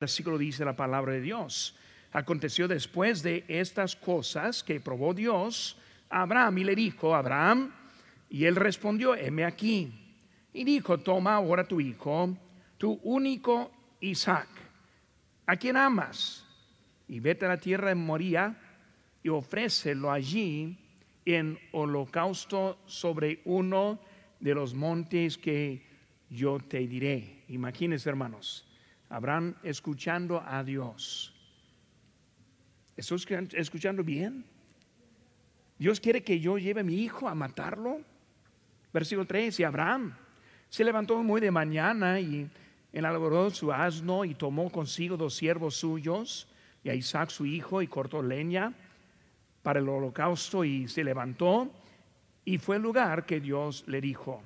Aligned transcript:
versículo 0.00 0.38
dice 0.38 0.64
la 0.64 0.74
palabra 0.74 1.12
de 1.12 1.20
Dios. 1.20 1.76
Aconteció 2.12 2.66
después 2.66 3.22
de 3.22 3.44
estas 3.48 3.94
cosas 3.94 4.64
que 4.64 4.80
probó 4.80 5.12
Dios 5.12 5.76
a 6.08 6.22
Abraham 6.22 6.56
y 6.56 6.64
le 6.64 6.74
dijo, 6.74 7.14
Abraham, 7.14 7.70
y 8.30 8.46
él 8.46 8.56
respondió, 8.56 9.14
heme 9.14 9.44
aquí. 9.44 9.92
Y 10.54 10.64
dijo, 10.64 10.98
toma 11.00 11.34
ahora 11.34 11.68
tu 11.68 11.82
hijo, 11.82 12.34
tu 12.78 12.98
único 13.02 13.70
Isaac, 14.00 14.48
a 15.44 15.56
quien 15.56 15.76
amas, 15.76 16.46
y 17.06 17.20
vete 17.20 17.44
a 17.44 17.50
la 17.50 17.58
tierra 17.58 17.90
de 17.90 17.94
Moría 17.94 18.58
y 19.22 19.28
ofrécelo 19.28 20.10
allí 20.10 20.78
en 21.26 21.58
holocausto 21.72 22.78
sobre 22.86 23.42
uno 23.44 24.00
de 24.40 24.54
los 24.54 24.72
montes 24.72 25.36
que 25.36 25.86
yo 26.30 26.58
te 26.58 26.78
diré. 26.86 27.44
Imagínense, 27.48 28.08
hermanos 28.08 28.69
Abraham 29.10 29.54
escuchando 29.64 30.40
a 30.46 30.62
Dios. 30.62 31.34
¿Estás 32.96 33.26
escuchando 33.54 34.04
bien? 34.04 34.44
Dios 35.78 35.98
quiere 35.98 36.22
que 36.22 36.38
yo 36.38 36.58
lleve 36.58 36.82
a 36.82 36.84
mi 36.84 37.02
hijo 37.02 37.28
a 37.28 37.34
matarlo. 37.34 38.00
Versículo 38.92 39.26
3, 39.26 39.60
y 39.60 39.64
Abraham 39.64 40.14
se 40.68 40.84
levantó 40.84 41.22
muy 41.22 41.40
de 41.40 41.50
mañana 41.50 42.20
y 42.20 42.48
elaboró 42.92 43.50
su 43.50 43.72
asno 43.72 44.24
y 44.24 44.34
tomó 44.34 44.70
consigo 44.70 45.16
dos 45.16 45.34
siervos 45.34 45.76
suyos 45.76 46.48
y 46.84 46.90
a 46.90 46.94
Isaac 46.94 47.30
su 47.30 47.46
hijo 47.46 47.82
y 47.82 47.88
cortó 47.88 48.22
leña 48.22 48.72
para 49.62 49.80
el 49.80 49.88
holocausto 49.88 50.64
y 50.64 50.86
se 50.88 51.02
levantó 51.02 51.72
y 52.44 52.58
fue 52.58 52.76
el 52.76 52.82
lugar 52.82 53.26
que 53.26 53.40
Dios 53.40 53.84
le 53.86 54.00
dijo. 54.00 54.42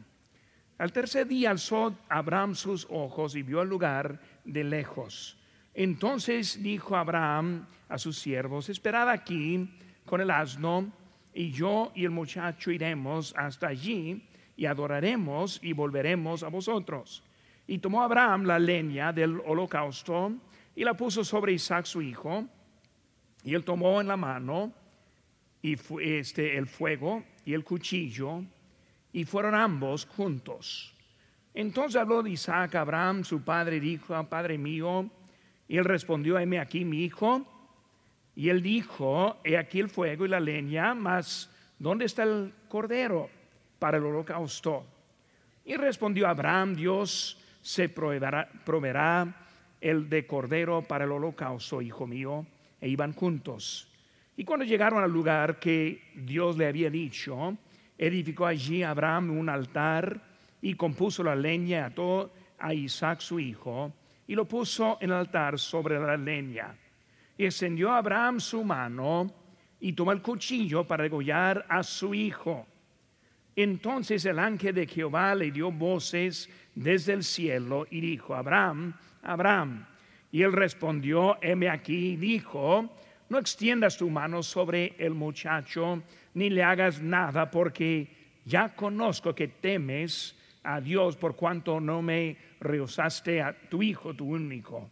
Al 0.78 0.92
tercer 0.92 1.26
día 1.26 1.50
alzó 1.50 1.94
Abraham 2.08 2.54
sus 2.54 2.86
ojos 2.90 3.36
y 3.36 3.42
vio 3.42 3.62
el 3.62 3.68
lugar 3.68 4.20
de 4.44 4.64
lejos. 4.64 5.36
Entonces 5.74 6.62
dijo 6.62 6.96
Abraham 6.96 7.66
a 7.88 7.98
sus 7.98 8.18
siervos, 8.18 8.68
esperad 8.68 9.08
aquí 9.08 9.68
con 10.04 10.20
el 10.20 10.30
asno, 10.30 10.92
y 11.34 11.50
yo 11.50 11.90
y 11.94 12.04
el 12.04 12.10
muchacho 12.10 12.70
iremos 12.70 13.34
hasta 13.36 13.66
allí 13.66 14.22
y 14.56 14.66
adoraremos 14.66 15.58
y 15.62 15.72
volveremos 15.72 16.44
a 16.44 16.48
vosotros. 16.48 17.24
Y 17.66 17.78
tomó 17.78 18.02
Abraham 18.02 18.44
la 18.44 18.58
leña 18.58 19.12
del 19.12 19.40
holocausto 19.44 20.32
y 20.76 20.84
la 20.84 20.94
puso 20.94 21.24
sobre 21.24 21.52
Isaac 21.52 21.86
su 21.86 22.02
hijo, 22.02 22.46
y 23.42 23.54
él 23.54 23.64
tomó 23.64 24.00
en 24.00 24.08
la 24.08 24.16
mano 24.16 24.72
y 25.60 25.76
este, 26.00 26.56
el 26.56 26.66
fuego 26.66 27.24
y 27.44 27.52
el 27.52 27.64
cuchillo, 27.64 28.42
y 29.12 29.24
fueron 29.24 29.54
ambos 29.54 30.06
juntos. 30.06 30.93
Entonces 31.54 32.00
habló 32.00 32.22
de 32.22 32.30
Isaac 32.30 32.74
a 32.74 32.80
Abraham, 32.80 33.22
su 33.22 33.42
padre, 33.42 33.76
y 33.76 33.80
dijo, 33.80 34.22
Padre 34.28 34.58
mío, 34.58 35.08
y 35.68 35.78
él 35.78 35.84
respondió, 35.84 36.38
heme 36.38 36.58
aquí 36.58 36.84
mi 36.84 37.04
hijo. 37.04 37.46
Y 38.34 38.48
él 38.48 38.60
dijo, 38.60 39.38
he 39.44 39.56
aquí 39.56 39.78
el 39.78 39.88
fuego 39.88 40.26
y 40.26 40.28
la 40.28 40.40
leña, 40.40 40.94
mas 40.94 41.48
¿dónde 41.78 42.06
está 42.06 42.24
el 42.24 42.52
cordero 42.68 43.30
para 43.78 43.98
el 43.98 44.04
holocausto? 44.04 44.84
Y 45.64 45.76
respondió 45.76 46.26
Abraham, 46.26 46.74
Dios 46.74 47.38
se 47.62 47.88
proveerá 47.88 49.46
el 49.80 50.08
de 50.08 50.26
cordero 50.26 50.82
para 50.82 51.04
el 51.04 51.12
holocausto, 51.12 51.80
hijo 51.80 52.06
mío. 52.06 52.44
E 52.80 52.88
iban 52.88 53.14
juntos. 53.14 53.88
Y 54.36 54.44
cuando 54.44 54.64
llegaron 54.66 55.02
al 55.02 55.10
lugar 55.10 55.58
que 55.58 56.10
Dios 56.14 56.58
le 56.58 56.66
había 56.66 56.90
dicho, 56.90 57.56
edificó 57.96 58.46
allí 58.46 58.82
Abraham 58.82 59.30
un 59.30 59.48
altar 59.48 60.20
y 60.64 60.72
compuso 60.76 61.22
la 61.22 61.36
leña, 61.36 61.84
ató 61.84 62.32
a 62.58 62.72
Isaac 62.72 63.20
su 63.20 63.38
hijo 63.38 63.92
y 64.26 64.34
lo 64.34 64.46
puso 64.46 64.96
en 64.98 65.10
el 65.10 65.16
altar 65.16 65.58
sobre 65.58 66.00
la 66.00 66.16
leña. 66.16 66.74
Y 67.36 67.44
extendió 67.44 67.92
Abraham 67.92 68.40
su 68.40 68.64
mano 68.64 69.30
y 69.78 69.92
tomó 69.92 70.12
el 70.12 70.22
cuchillo 70.22 70.84
para 70.84 71.02
degollar 71.02 71.66
a 71.68 71.82
su 71.82 72.14
hijo. 72.14 72.66
Entonces 73.54 74.24
el 74.24 74.38
ángel 74.38 74.74
de 74.74 74.86
Jehová 74.86 75.34
le 75.34 75.50
dio 75.50 75.70
voces 75.70 76.48
desde 76.74 77.12
el 77.12 77.24
cielo 77.24 77.86
y 77.90 78.00
dijo, 78.00 78.34
Abraham, 78.34 78.94
Abraham. 79.22 79.86
Y 80.32 80.40
él 80.40 80.52
respondió, 80.54 81.36
heme 81.42 81.68
aquí, 81.68 82.16
dijo, 82.16 82.90
no 83.28 83.38
extiendas 83.38 83.98
tu 83.98 84.08
mano 84.08 84.42
sobre 84.42 84.96
el 84.98 85.12
muchacho, 85.12 86.02
ni 86.32 86.48
le 86.48 86.62
hagas 86.62 87.02
nada, 87.02 87.50
porque 87.50 88.08
ya 88.46 88.74
conozco 88.74 89.34
que 89.34 89.48
temes 89.48 90.34
a 90.64 90.80
Dios 90.80 91.16
por 91.16 91.36
cuanto 91.36 91.78
no 91.78 92.02
me 92.02 92.36
rehusaste 92.58 93.42
a 93.42 93.56
tu 93.68 93.82
hijo, 93.82 94.14
tu 94.14 94.26
único. 94.34 94.90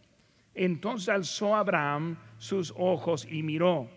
Entonces 0.53 1.09
alzó 1.09 1.55
Abraham 1.55 2.17
sus 2.37 2.73
ojos 2.77 3.27
y 3.29 3.43
miró, 3.43 3.89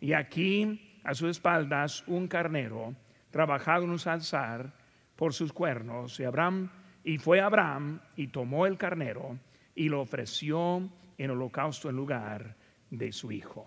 y 0.00 0.12
aquí 0.12 1.00
a 1.02 1.14
sus 1.14 1.30
espaldas 1.30 2.04
un 2.06 2.28
carnero, 2.28 2.94
trabajado 3.30 3.84
en 3.84 3.90
un 3.90 3.98
salzar 3.98 4.72
por 5.16 5.34
sus 5.34 5.52
cuernos, 5.52 6.18
y 6.20 6.24
Abraham, 6.24 6.70
y 7.02 7.18
fue 7.18 7.40
Abraham 7.40 8.00
y 8.16 8.28
tomó 8.28 8.66
el 8.66 8.78
carnero 8.78 9.38
y 9.74 9.88
lo 9.88 10.00
ofreció 10.00 10.88
en 11.18 11.30
holocausto 11.30 11.90
en 11.90 11.96
lugar 11.96 12.56
de 12.90 13.12
su 13.12 13.30
hijo. 13.32 13.66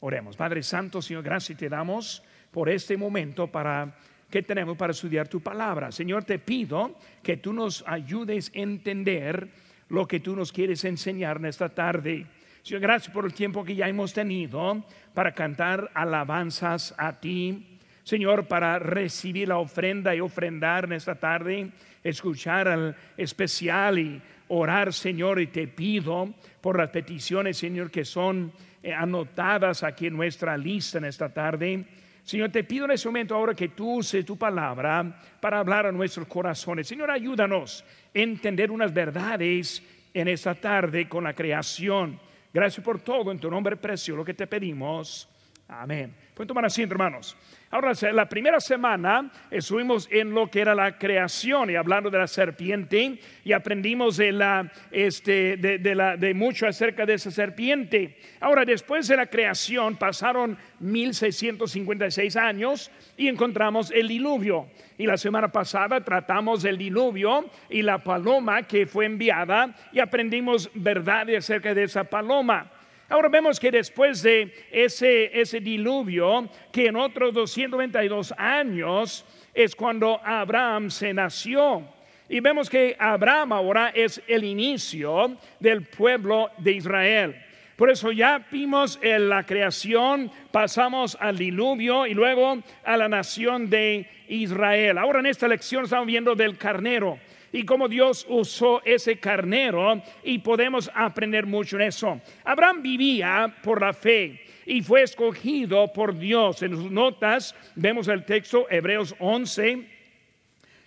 Oremos, 0.00 0.36
Padre 0.36 0.62
Santo, 0.62 1.00
Señor, 1.00 1.22
gracias 1.22 1.58
te 1.58 1.68
damos 1.68 2.22
por 2.50 2.68
este 2.68 2.96
momento 2.96 3.50
para 3.50 3.96
que 4.34 4.42
tenemos 4.42 4.76
para 4.76 4.90
estudiar 4.90 5.28
tu 5.28 5.40
palabra. 5.40 5.92
Señor, 5.92 6.24
te 6.24 6.40
pido 6.40 6.98
que 7.22 7.36
tú 7.36 7.52
nos 7.52 7.84
ayudes 7.86 8.50
a 8.52 8.58
entender 8.58 9.48
lo 9.90 10.08
que 10.08 10.18
tú 10.18 10.34
nos 10.34 10.50
quieres 10.50 10.84
enseñar 10.84 11.36
en 11.36 11.44
esta 11.44 11.68
tarde. 11.68 12.26
Señor, 12.64 12.80
gracias 12.82 13.14
por 13.14 13.26
el 13.26 13.32
tiempo 13.32 13.62
que 13.62 13.76
ya 13.76 13.88
hemos 13.88 14.12
tenido 14.12 14.84
para 15.14 15.32
cantar 15.34 15.88
alabanzas 15.94 16.92
a 16.98 17.12
ti. 17.20 17.78
Señor, 18.02 18.48
para 18.48 18.80
recibir 18.80 19.46
la 19.46 19.58
ofrenda 19.58 20.12
y 20.16 20.20
ofrendar 20.20 20.86
en 20.86 20.94
esta 20.94 21.14
tarde, 21.14 21.70
escuchar 22.02 22.66
al 22.66 22.96
especial 23.16 24.00
y 24.00 24.20
orar, 24.48 24.92
Señor, 24.92 25.40
y 25.40 25.46
te 25.46 25.68
pido 25.68 26.34
por 26.60 26.76
las 26.76 26.90
peticiones, 26.90 27.56
Señor, 27.56 27.88
que 27.88 28.04
son 28.04 28.50
eh, 28.82 28.92
anotadas 28.92 29.84
aquí 29.84 30.08
en 30.08 30.16
nuestra 30.16 30.56
lista 30.56 30.98
en 30.98 31.04
esta 31.04 31.32
tarde. 31.32 31.84
Señor, 32.24 32.50
te 32.50 32.64
pido 32.64 32.86
en 32.86 32.92
este 32.92 33.06
momento 33.08 33.34
ahora 33.34 33.54
que 33.54 33.68
tú 33.68 33.96
uses 33.96 34.24
tu 34.24 34.38
palabra 34.38 35.20
para 35.40 35.58
hablar 35.58 35.84
a 35.84 35.92
nuestros 35.92 36.26
corazones. 36.26 36.88
Señor, 36.88 37.10
ayúdanos 37.10 37.84
a 38.14 38.18
entender 38.18 38.70
unas 38.70 38.94
verdades 38.94 39.82
en 40.14 40.28
esta 40.28 40.54
tarde 40.54 41.06
con 41.06 41.24
la 41.24 41.34
creación. 41.34 42.18
Gracias 42.52 42.82
por 42.82 43.00
todo 43.00 43.30
en 43.30 43.38
tu 43.38 43.50
nombre 43.50 43.76
precioso, 43.76 44.16
lo 44.16 44.24
que 44.24 44.32
te 44.32 44.46
pedimos. 44.46 45.28
Amén. 45.66 46.14
Pueden 46.34 46.48
tomar 46.48 46.66
asiento, 46.66 46.94
hermanos. 46.94 47.36
Ahora, 47.70 47.92
la 48.12 48.28
primera 48.28 48.60
semana 48.60 49.32
estuvimos 49.50 50.06
en 50.10 50.30
lo 50.30 50.50
que 50.50 50.60
era 50.60 50.74
la 50.74 50.98
creación 50.98 51.70
y 51.70 51.74
hablando 51.74 52.10
de 52.10 52.18
la 52.18 52.26
serpiente 52.26 53.18
y 53.44 53.52
aprendimos 53.52 54.18
de, 54.18 54.30
la, 54.30 54.70
este, 54.90 55.56
de, 55.56 55.94
la, 55.94 56.18
de 56.18 56.34
mucho 56.34 56.66
acerca 56.66 57.06
de 57.06 57.14
esa 57.14 57.30
serpiente. 57.30 58.18
Ahora, 58.40 58.64
después 58.66 59.08
de 59.08 59.16
la 59.16 59.26
creación 59.26 59.96
pasaron 59.96 60.58
1656 60.80 62.36
años 62.36 62.90
y 63.16 63.28
encontramos 63.28 63.90
el 63.90 64.08
diluvio. 64.08 64.68
Y 64.98 65.06
la 65.06 65.16
semana 65.16 65.50
pasada 65.50 66.04
tratamos 66.04 66.62
del 66.62 66.76
diluvio 66.76 67.48
y 67.70 67.80
la 67.80 67.98
paloma 67.98 68.64
que 68.64 68.86
fue 68.86 69.06
enviada 69.06 69.74
y 69.92 69.98
aprendimos 69.98 70.70
verdades 70.74 71.38
acerca 71.38 71.72
de 71.72 71.84
esa 71.84 72.04
paloma. 72.04 72.70
Ahora 73.14 73.28
vemos 73.28 73.60
que 73.60 73.70
después 73.70 74.22
de 74.22 74.52
ese, 74.72 75.40
ese 75.40 75.60
diluvio, 75.60 76.48
que 76.72 76.86
en 76.86 76.96
otros 76.96 77.32
292 77.32 78.34
años 78.36 79.24
es 79.54 79.76
cuando 79.76 80.20
Abraham 80.24 80.90
se 80.90 81.14
nació. 81.14 81.84
Y 82.28 82.40
vemos 82.40 82.68
que 82.68 82.96
Abraham 82.98 83.52
ahora 83.52 83.90
es 83.90 84.20
el 84.26 84.42
inicio 84.42 85.36
del 85.60 85.82
pueblo 85.82 86.50
de 86.58 86.72
Israel. 86.72 87.36
Por 87.76 87.88
eso 87.88 88.10
ya 88.10 88.44
vimos 88.50 88.98
en 89.00 89.28
la 89.28 89.46
creación, 89.46 90.28
pasamos 90.50 91.16
al 91.20 91.38
diluvio 91.38 92.08
y 92.08 92.14
luego 92.14 92.64
a 92.82 92.96
la 92.96 93.08
nación 93.08 93.70
de 93.70 94.08
Israel. 94.26 94.98
Ahora 94.98 95.20
en 95.20 95.26
esta 95.26 95.46
lección 95.46 95.84
estamos 95.84 96.06
viendo 96.06 96.34
del 96.34 96.58
carnero 96.58 97.20
y 97.54 97.64
cómo 97.64 97.86
Dios 97.86 98.26
usó 98.28 98.82
ese 98.84 99.20
carnero 99.20 100.02
y 100.24 100.38
podemos 100.38 100.90
aprender 100.92 101.46
mucho 101.46 101.76
en 101.76 101.82
eso. 101.82 102.20
Abraham 102.42 102.82
vivía 102.82 103.54
por 103.62 103.80
la 103.80 103.92
fe 103.92 104.42
y 104.66 104.82
fue 104.82 105.04
escogido 105.04 105.92
por 105.92 106.18
Dios. 106.18 106.62
En 106.62 106.72
sus 106.72 106.90
notas 106.90 107.54
vemos 107.76 108.08
el 108.08 108.24
texto 108.24 108.66
Hebreos 108.68 109.14
11 109.20 109.86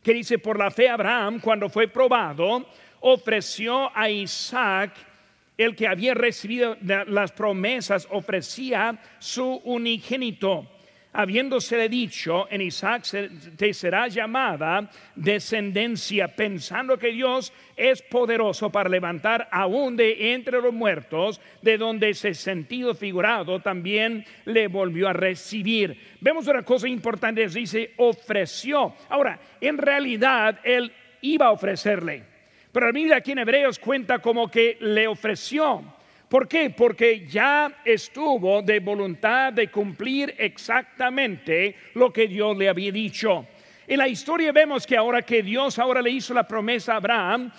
que 0.04 0.14
dice, 0.14 0.40
por 0.40 0.60
la 0.60 0.69
fe 0.69 0.90
Abraham 0.90 1.40
cuando 1.40 1.69
fue 1.69 1.88
probado 1.88 2.66
ofreció 3.00 3.90
a 3.98 4.10
Isaac 4.10 4.92
el 5.58 5.74
que 5.74 5.88
había 5.88 6.14
recibido 6.16 6.75
las 6.81 7.31
promesas, 7.31 8.10
ofrecía 8.12 9.00
su 9.19 9.62
unigénito 9.64 10.69
habiéndose 11.18 11.90
dicho, 11.90 12.48
en 12.52 12.62
Isaac 12.62 13.04
te 13.58 13.74
será 13.74 14.08
llamada 14.08 14.88
descendencia, 15.16 16.28
pensando 16.28 16.96
que 16.96 17.12
Dios 17.12 17.52
es 17.75 18.04
poderoso 18.04 18.72
para 18.72 18.88
levantar 18.88 19.48
aún 19.52 19.98
de 19.98 20.36
entre 20.36 20.62
los 20.62 20.72
muertos, 20.72 21.42
de 21.64 21.80
donde 21.80 22.10
ese 22.10 22.36
sentido 22.36 22.94
figurado 22.94 23.60
también 23.60 24.25
le 24.46 24.68
volvió 24.68 25.08
a 25.08 25.14
recibir. 25.14 26.00
Vemos 26.22 26.46
una 26.46 26.62
cosa 26.62 26.88
importante, 26.88 27.48
dice, 27.48 27.94
ofreció. 27.98 28.94
Ahora, 29.10 29.40
en 29.60 29.80
realidad, 29.80 30.60
él 30.64 30.94
iba 31.22 31.48
a 31.48 31.52
ofrecerle, 31.52 32.24
pero 32.72 32.94
mira 32.94 33.18
aquí 33.18 33.31
en 33.31 33.40
Hebreos 33.40 33.80
cuenta 33.80 34.19
como 34.19 34.52
que 34.52 34.78
le 34.81 35.08
ofreció. 35.08 35.97
¿Por 36.30 36.48
qué? 36.48 36.70
Porque 36.72 37.26
ya 37.26 37.82
estuvo 37.86 38.62
de 38.62 38.80
voluntad 38.80 39.54
de 39.54 39.70
cumplir 39.70 40.36
exactamente 40.38 41.76
lo 41.94 42.12
que 42.12 42.28
Dios 42.28 42.58
le 42.58 42.68
había 42.68 42.92
dicho. 42.92 43.48
En 43.88 44.00
la 44.00 44.10
historia 44.10 44.52
vemos 44.52 44.86
que 44.86 44.98
ahora 44.98 45.22
que 45.22 45.42
Dios 45.42 45.80
ahora 45.80 46.02
le 46.02 46.10
hizo 46.10 46.34
la 46.34 46.46
promesa 46.46 46.94
a 46.94 46.98
Abraham, 46.98 47.50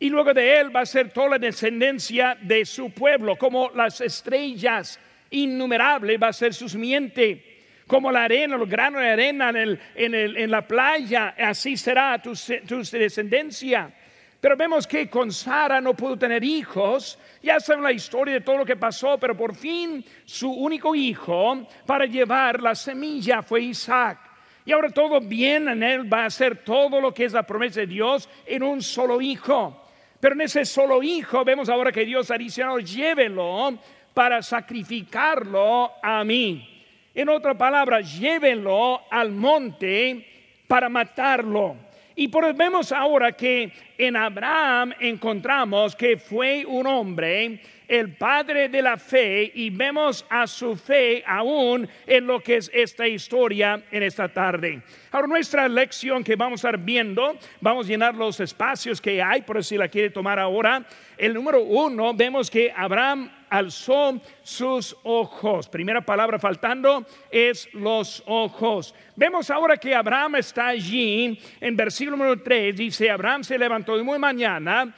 y 0.00 0.08
luego 0.08 0.34
de 0.34 0.58
él 0.58 0.74
va 0.74 0.80
a 0.80 0.86
ser 0.86 1.10
toda 1.10 1.28
la 1.28 1.38
descendencia 1.38 2.36
de 2.40 2.64
su 2.64 2.90
pueblo, 2.90 3.36
como 3.36 3.70
las 3.74 4.00
estrellas 4.00 4.98
innumerables 5.30 6.20
va 6.20 6.28
a 6.28 6.32
ser 6.32 6.52
su 6.52 6.68
simiente, 6.68 7.58
como 7.86 8.10
la 8.10 8.24
arena, 8.24 8.56
los 8.56 8.68
granos 8.68 9.02
de 9.02 9.08
arena 9.08 9.52
en, 9.94 10.50
la 10.50 10.66
playa, 10.66 11.34
así 11.38 11.76
será 11.76 12.20
tu, 12.20 12.32
tu 12.66 12.82
descendencia. 12.82 13.92
Pero 14.40 14.56
vemos 14.56 14.86
que 14.86 15.10
con 15.10 15.30
Sara 15.30 15.80
no 15.80 15.94
pudo 15.94 16.16
tener 16.16 16.42
hijos. 16.42 17.18
Ya 17.42 17.60
saben 17.60 17.82
la 17.82 17.92
historia 17.92 18.34
de 18.34 18.40
todo 18.40 18.58
lo 18.58 18.64
que 18.64 18.76
pasó, 18.76 19.18
pero 19.18 19.36
por 19.36 19.54
fin 19.54 20.02
su 20.24 20.50
único 20.50 20.94
hijo 20.94 21.66
para 21.84 22.06
llevar 22.06 22.62
la 22.62 22.74
semilla 22.74 23.42
fue 23.42 23.60
Isaac. 23.62 24.18
Y 24.64 24.72
ahora 24.72 24.90
todo 24.90 25.20
bien 25.20 25.68
en 25.68 25.82
él 25.82 26.12
va 26.12 26.24
a 26.24 26.30
ser 26.30 26.64
todo 26.64 27.00
lo 27.00 27.12
que 27.12 27.24
es 27.24 27.32
la 27.32 27.42
promesa 27.42 27.80
de 27.80 27.86
Dios 27.86 28.28
en 28.46 28.62
un 28.62 28.80
solo 28.80 29.20
hijo. 29.20 29.88
Pero 30.20 30.34
en 30.34 30.42
ese 30.42 30.64
solo 30.64 31.02
hijo 31.02 31.44
vemos 31.44 31.68
ahora 31.68 31.92
que 31.92 32.04
Dios 32.04 32.30
ha 32.30 32.38
dicho, 32.38 32.78
llévenlo 32.78 33.78
para 34.14 34.42
sacrificarlo 34.42 35.92
a 36.02 36.24
mí. 36.24 36.84
En 37.14 37.28
otra 37.28 37.56
palabra, 37.56 38.00
llévenlo 38.00 39.02
al 39.10 39.32
monte 39.32 40.26
para 40.66 40.88
matarlo. 40.88 41.89
Y 42.20 42.28
por 42.28 42.54
vemos 42.54 42.92
ahora 42.92 43.32
que 43.32 43.72
en 43.96 44.14
Abraham 44.14 44.92
encontramos 45.00 45.96
que 45.96 46.18
fue 46.18 46.66
un 46.66 46.86
hombre, 46.86 47.62
el 47.88 48.14
padre 48.14 48.68
de 48.68 48.82
la 48.82 48.98
fe, 48.98 49.50
y 49.54 49.70
vemos 49.70 50.26
a 50.28 50.46
su 50.46 50.76
fe 50.76 51.24
aún 51.26 51.88
en 52.06 52.26
lo 52.26 52.40
que 52.40 52.56
es 52.56 52.70
esta 52.74 53.08
historia 53.08 53.82
en 53.90 54.02
esta 54.02 54.28
tarde. 54.28 54.82
Ahora 55.10 55.28
nuestra 55.28 55.66
lección 55.66 56.22
que 56.22 56.36
vamos 56.36 56.62
a 56.62 56.68
estar 56.68 56.84
viendo, 56.84 57.38
vamos 57.58 57.86
a 57.86 57.88
llenar 57.88 58.14
los 58.14 58.38
espacios 58.38 59.00
que 59.00 59.22
hay, 59.22 59.40
por 59.40 59.64
si 59.64 59.78
la 59.78 59.88
quiere 59.88 60.10
tomar 60.10 60.38
ahora. 60.38 60.84
El 61.16 61.32
número 61.32 61.62
uno, 61.62 62.12
vemos 62.12 62.50
que 62.50 62.70
Abraham 62.76 63.30
alzó 63.50 64.20
sus 64.42 64.96
ojos. 65.02 65.68
Primera 65.68 66.00
palabra 66.00 66.38
faltando 66.38 67.04
es 67.30 67.68
los 67.74 68.22
ojos. 68.26 68.94
Vemos 69.16 69.50
ahora 69.50 69.76
que 69.76 69.94
Abraham 69.94 70.36
está 70.36 70.68
allí. 70.68 71.38
En 71.60 71.76
versículo 71.76 72.16
número 72.16 72.40
3 72.40 72.76
dice, 72.76 73.10
Abraham 73.10 73.44
se 73.44 73.58
levantó 73.58 74.02
muy 74.02 74.18
mañana 74.18 74.94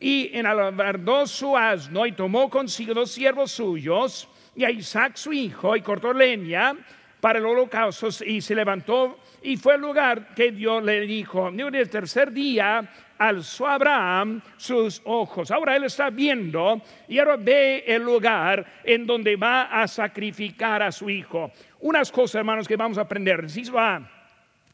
y 0.00 0.30
enalbardó 0.36 1.26
su 1.26 1.56
asno 1.56 2.04
y 2.06 2.12
tomó 2.12 2.50
consigo 2.50 2.94
dos 2.94 3.10
siervos 3.10 3.52
suyos 3.52 4.28
y 4.54 4.64
a 4.64 4.70
Isaac 4.70 5.16
su 5.16 5.32
hijo 5.32 5.76
y 5.76 5.82
cortó 5.82 6.12
leña 6.12 6.76
para 7.20 7.38
el 7.38 7.46
holocausto 7.46 8.08
y 8.24 8.40
se 8.40 8.54
levantó 8.54 9.18
y 9.42 9.56
fue 9.56 9.74
el 9.74 9.80
lugar 9.80 10.34
que 10.34 10.52
Dios 10.52 10.82
le 10.84 11.00
dijo. 11.00 11.48
En 11.48 11.74
el 11.74 11.90
tercer 11.90 12.32
día 12.32 12.88
alzó 13.18 13.66
Abraham 13.66 14.40
sus 14.56 15.02
ojos. 15.04 15.50
Ahora 15.50 15.76
él 15.76 15.84
está 15.84 16.10
viendo 16.10 16.80
y 17.08 17.18
ahora 17.18 17.36
ve 17.36 17.84
el 17.86 18.02
lugar 18.02 18.64
en 18.84 19.06
donde 19.06 19.36
va 19.36 19.64
a 19.64 19.86
sacrificar 19.88 20.82
a 20.82 20.92
su 20.92 21.10
hijo. 21.10 21.52
Unas 21.80 22.10
cosas, 22.10 22.36
hermanos, 22.36 22.66
que 22.66 22.76
vamos 22.76 22.96
a 22.98 23.02
aprender. 23.02 23.46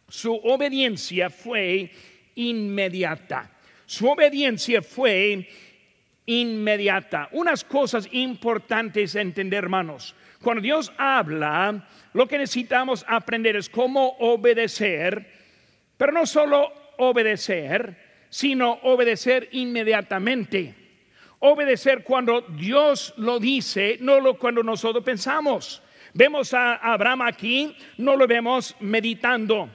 Su 0.09 0.35
obediencia 0.35 1.31
fue 1.31 1.91
inmediata. 2.35 3.51
Su 3.87 4.09
obediencia 4.09 4.83
fue 4.83 5.49
inmediata. 6.27 7.29
Unas 7.33 7.65
cosas 7.65 8.09
importantes 8.13 9.17
a 9.17 9.21
entender, 9.21 9.65
hermanos. 9.65 10.15
Cuando 10.43 10.63
Dios 10.63 10.93
habla, 10.99 11.89
lo 12.13 12.29
que 12.29 12.39
necesitamos 12.39 13.05
aprender 13.09 13.57
es 13.57 13.69
cómo 13.69 14.17
obedecer, 14.19 15.27
pero 15.97 16.13
no 16.13 16.27
solo 16.27 16.71
obedecer, 16.99 18.04
sino 18.35 18.81
obedecer 18.83 19.49
inmediatamente. 19.53 20.75
Obedecer 21.39 22.03
cuando 22.03 22.41
Dios 22.41 23.15
lo 23.17 23.39
dice, 23.39 23.97
no 24.01 24.19
lo 24.19 24.37
cuando 24.41 24.61
nosotros 24.61 25.05
pensamos. 25.05 25.81
Vemos 26.15 26.53
a 26.53 26.75
Abraham 26.75 27.23
aquí, 27.23 27.77
no 27.97 28.17
lo 28.17 28.27
vemos 28.27 28.75
meditando, 28.81 29.69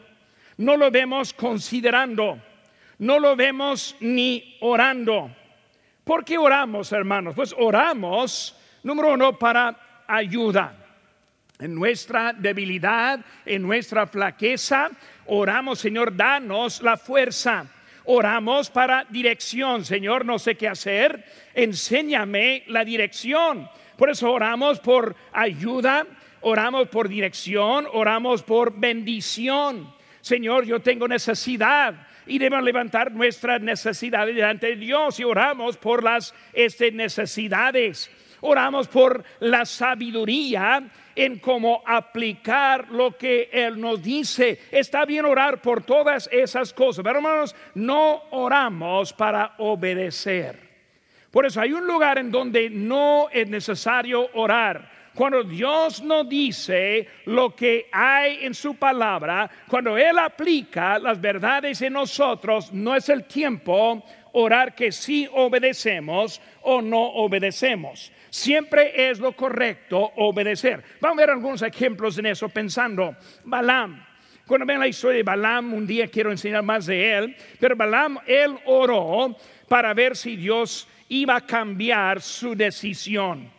no 0.58 0.76
lo 0.76 0.92
vemos 0.92 1.32
considerando, 1.32 2.38
no 2.98 3.18
lo 3.18 3.34
vemos 3.38 3.96
ni 4.02 4.58
orando. 4.60 5.34
¿Por 6.04 6.26
qué 6.26 6.38
oramos, 6.38 6.92
hermanos? 6.92 7.36
Pues 7.36 7.56
oramos, 7.58 8.58
número 8.84 9.14
uno, 9.14 9.40
para 9.40 10.04
ayuda. 10.06 10.76
En 11.60 11.76
nuestra 11.76 12.34
debilidad, 12.34 13.22
en 13.46 13.62
nuestra 13.62 14.06
flaqueza, 14.06 14.90
oramos, 15.28 15.80
Señor, 15.80 16.14
danos 16.14 16.82
la 16.82 16.98
fuerza 16.98 17.66
Oramos 18.12 18.72
para 18.72 19.06
dirección. 19.08 19.86
Señor, 19.86 20.26
no 20.26 20.40
sé 20.40 20.56
qué 20.56 20.68
hacer. 20.68 21.24
Enséñame 21.54 22.64
la 22.66 22.84
dirección. 22.84 23.70
Por 23.98 24.10
eso 24.10 24.32
oramos 24.32 24.80
por 24.80 25.16
ayuda, 25.32 26.08
oramos 26.42 26.88
por 26.88 27.08
dirección, 27.08 27.86
oramos 27.94 28.42
por 28.42 28.80
bendición. 28.80 29.94
Señor, 30.22 30.66
yo 30.66 30.80
tengo 30.80 31.08
necesidad 31.08 32.08
y 32.26 32.40
debemos 32.40 32.66
levantar 32.66 33.12
nuestras 33.12 33.62
necesidades 33.62 34.36
delante 34.36 34.70
de 34.70 34.78
Dios 34.78 35.20
y 35.20 35.24
oramos 35.24 35.78
por 35.78 36.04
las 36.04 36.34
este, 36.52 36.92
necesidades. 36.92 38.10
Oramos 38.42 38.88
por 38.88 39.24
la 39.40 39.66
sabiduría 39.66 40.82
en 41.20 41.40
cómo 41.40 41.84
aplicar 41.86 42.90
lo 42.92 43.18
que 43.18 43.50
Él 43.52 43.80
nos 43.80 44.02
dice. 44.02 44.60
Está 44.72 45.04
bien 45.06 45.26
orar 45.26 45.62
por 45.62 45.84
todas 45.84 46.30
esas 46.32 46.74
cosas, 46.74 47.04
pero 47.04 47.18
hermanos, 47.18 47.54
no 47.76 48.24
oramos 48.32 49.12
para 49.12 49.56
obedecer. 49.58 50.70
Por 51.30 51.46
eso 51.46 51.60
hay 51.60 51.74
un 51.74 51.86
lugar 51.86 52.18
en 52.18 52.32
donde 52.32 52.70
no 52.70 53.28
es 53.32 53.50
necesario 53.50 54.30
orar. 54.34 54.98
Cuando 55.14 55.44
Dios 55.44 56.02
nos 56.02 56.30
dice 56.30 57.06
lo 57.26 57.54
que 57.54 57.90
hay 57.92 58.46
en 58.46 58.54
su 58.54 58.76
palabra, 58.76 59.50
cuando 59.68 59.98
Él 59.98 60.18
aplica 60.18 60.98
las 60.98 61.20
verdades 61.20 61.82
en 61.82 61.94
nosotros, 61.94 62.72
no 62.72 62.96
es 62.96 63.10
el 63.10 63.26
tiempo 63.26 64.02
orar 64.32 64.74
que 64.74 64.94
sí 64.94 65.28
obedecemos 65.34 66.42
o 66.62 66.82
no 66.82 67.02
obedecemos. 67.02 68.14
Siempre 68.30 69.10
es 69.10 69.20
lo 69.20 69.34
correcto 69.34 70.12
obedecer. 70.18 70.84
Vamos 71.00 71.18
a 71.18 71.22
ver 71.22 71.30
algunos 71.32 71.62
ejemplos 71.62 72.18
en 72.18 72.28
eso 72.28 72.50
pensando. 72.50 73.16
Balaam. 73.44 74.06
Cuando 74.46 74.66
ven 74.66 74.80
la 74.80 74.88
historia 74.88 75.18
de 75.18 75.24
Balaam, 75.24 75.74
un 75.74 75.86
día 75.86 76.08
quiero 76.08 76.32
enseñar 76.32 76.64
más 76.64 76.88
de 76.88 77.18
él, 77.18 77.36
pero 77.60 77.76
Balaam, 77.76 78.18
él 78.26 78.58
oró 78.66 79.36
para 79.68 79.94
ver 79.94 80.18
si 80.18 80.36
Dios 80.36 80.88
iba 81.08 81.36
a 81.36 81.46
cambiar 81.46 82.20
su 82.20 82.56
decisión. 82.56 83.52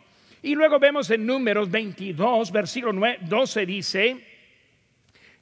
Y 0.42 0.54
luego 0.54 0.80
vemos 0.80 1.08
en 1.10 1.24
números 1.24 1.70
22, 1.70 2.50
versículo 2.50 3.00
12 3.20 3.66
dice, 3.66 4.26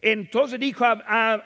entonces 0.00 0.60
dijo, 0.60 0.84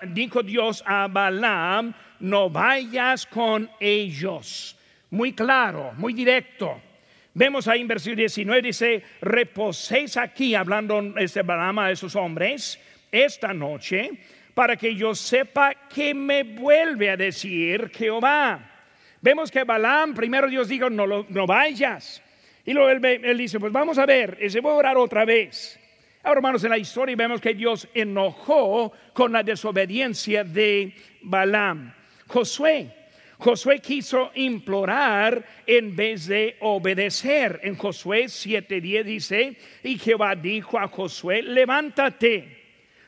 dijo 0.09 0.43
Dios 0.43 0.83
a 0.87 1.07
Balaam, 1.09 1.95
no 2.21 2.51
vayas 2.51 3.27
con 3.27 3.71
ellos. 3.79 4.77
Muy 5.11 5.33
claro, 5.33 5.93
muy 5.97 6.13
directo. 6.13 6.81
Vemos 7.35 7.67
ahí 7.67 7.81
en 7.81 7.89
versículo 7.89 8.17
19, 8.17 8.63
dice, 8.63 9.03
reposéis 9.23 10.17
aquí, 10.19 10.55
hablando 10.55 11.15
este 11.17 11.43
Balaam 11.43 11.79
a 11.79 11.91
esos 11.91 12.15
hombres, 12.15 12.79
esta 13.11 13.55
noche, 13.55 14.11
para 14.53 14.77
que 14.77 14.95
yo 14.95 15.15
sepa 15.15 15.75
que 15.89 16.13
me 16.13 16.43
vuelve 16.43 17.09
a 17.09 17.17
decir 17.17 17.91
Jehová. 17.95 18.71
Vemos 19.23 19.51
que 19.51 19.65
Balaam, 19.65 20.15
primero 20.15 20.49
Dios 20.49 20.69
dijo, 20.69 20.91
no, 20.91 21.07
no 21.07 21.47
vayas. 21.47 22.23
Y 22.67 22.73
luego 22.75 22.91
él, 22.91 23.39
dice, 23.39 23.59
pues 23.59 23.73
vamos 23.73 23.99
a 23.99 24.05
ver, 24.05 24.39
se 24.51 24.61
voy 24.61 24.73
a 24.73 24.77
orar 24.77 24.97
otra 24.99 25.25
vez. 25.25 25.79
Ahora, 26.23 26.39
hermanos, 26.39 26.63
en 26.63 26.71
la 26.71 26.79
historia 26.79 27.17
vemos 27.17 27.41
que 27.41 27.55
Dios 27.55 27.89
enojó 27.95 28.93
con 29.13 29.33
la 29.33 29.43
desobediencia 29.43 30.45
de 30.45 30.95
Balaam. 31.23 31.93
Josué, 32.29 33.02
Josué 33.43 33.81
quiso 33.81 34.31
implorar 34.37 35.45
en 35.67 35.97
vez 35.97 36.29
de 36.29 36.57
obedecer. 36.61 37.59
En 37.65 37.75
Josué 37.75 38.27
7:10 38.27 39.03
dice, 39.03 39.57
y 39.83 39.99
Jehová 39.99 40.37
dijo 40.37 40.79
a 40.79 40.87
Josué, 40.87 41.43
levántate, 41.43 42.57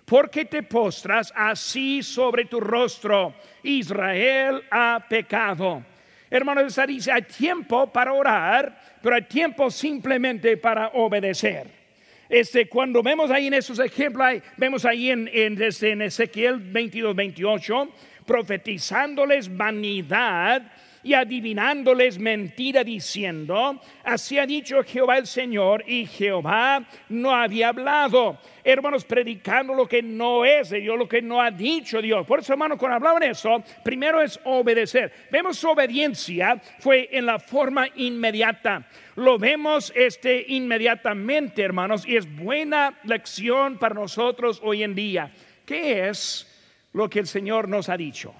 porque 0.04 0.44
te 0.44 0.64
postras 0.64 1.32
así 1.36 2.02
sobre 2.02 2.46
tu 2.46 2.58
rostro. 2.58 3.32
Israel 3.62 4.64
ha 4.72 5.06
pecado. 5.08 5.84
Hermanos, 6.28 6.80
dice, 6.88 7.12
hay 7.12 7.22
tiempo 7.22 7.92
para 7.92 8.12
orar, 8.12 8.98
pero 9.00 9.14
hay 9.14 9.22
tiempo 9.22 9.70
simplemente 9.70 10.56
para 10.56 10.88
obedecer. 10.94 11.84
Este, 12.28 12.68
cuando 12.68 13.02
vemos 13.02 13.30
ahí 13.30 13.46
en 13.46 13.54
esos 13.54 13.78
ejemplos, 13.78 14.42
vemos 14.56 14.84
ahí 14.84 15.10
en, 15.10 15.30
en, 15.32 15.56
en 15.62 16.02
Ezequiel 16.02 16.58
22, 16.58 17.14
28, 17.14 17.88
profetizándoles 18.26 19.54
vanidad 19.54 20.62
y 21.04 21.12
adivinándoles 21.12 22.18
mentira 22.18 22.82
diciendo, 22.82 23.78
así 24.02 24.38
ha 24.38 24.46
dicho 24.46 24.82
Jehová 24.82 25.18
el 25.18 25.26
Señor 25.26 25.84
y 25.86 26.06
Jehová 26.06 26.82
no 27.10 27.30
había 27.30 27.68
hablado. 27.68 28.38
Hermanos, 28.64 29.04
predicando 29.04 29.74
lo 29.74 29.86
que 29.86 30.02
no 30.02 30.46
es 30.46 30.70
de 30.70 30.80
Dios, 30.80 30.98
lo 30.98 31.06
que 31.06 31.20
no 31.20 31.42
ha 31.42 31.50
dicho 31.50 32.00
Dios. 32.00 32.26
Por 32.26 32.40
eso, 32.40 32.54
hermanos, 32.54 32.78
cuando 32.78 32.96
hablaban 32.96 33.22
eso, 33.22 33.62
primero 33.84 34.22
es 34.22 34.40
obedecer. 34.44 35.12
Vemos 35.30 35.58
su 35.58 35.68
obediencia 35.68 36.58
fue 36.78 37.10
en 37.12 37.26
la 37.26 37.38
forma 37.38 37.86
inmediata. 37.96 38.86
Lo 39.16 39.38
vemos 39.38 39.92
este 39.94 40.46
inmediatamente, 40.48 41.62
hermanos, 41.62 42.06
y 42.06 42.16
es 42.16 42.34
buena 42.34 42.98
lección 43.04 43.76
para 43.76 43.94
nosotros 43.94 44.58
hoy 44.64 44.82
en 44.82 44.94
día. 44.94 45.30
¿Qué 45.66 46.08
es 46.08 46.53
lo 46.94 47.10
que 47.10 47.20
el 47.20 47.26
Señor 47.26 47.68
nos 47.68 47.90
ha 47.90 47.96
dicho? 47.96 48.34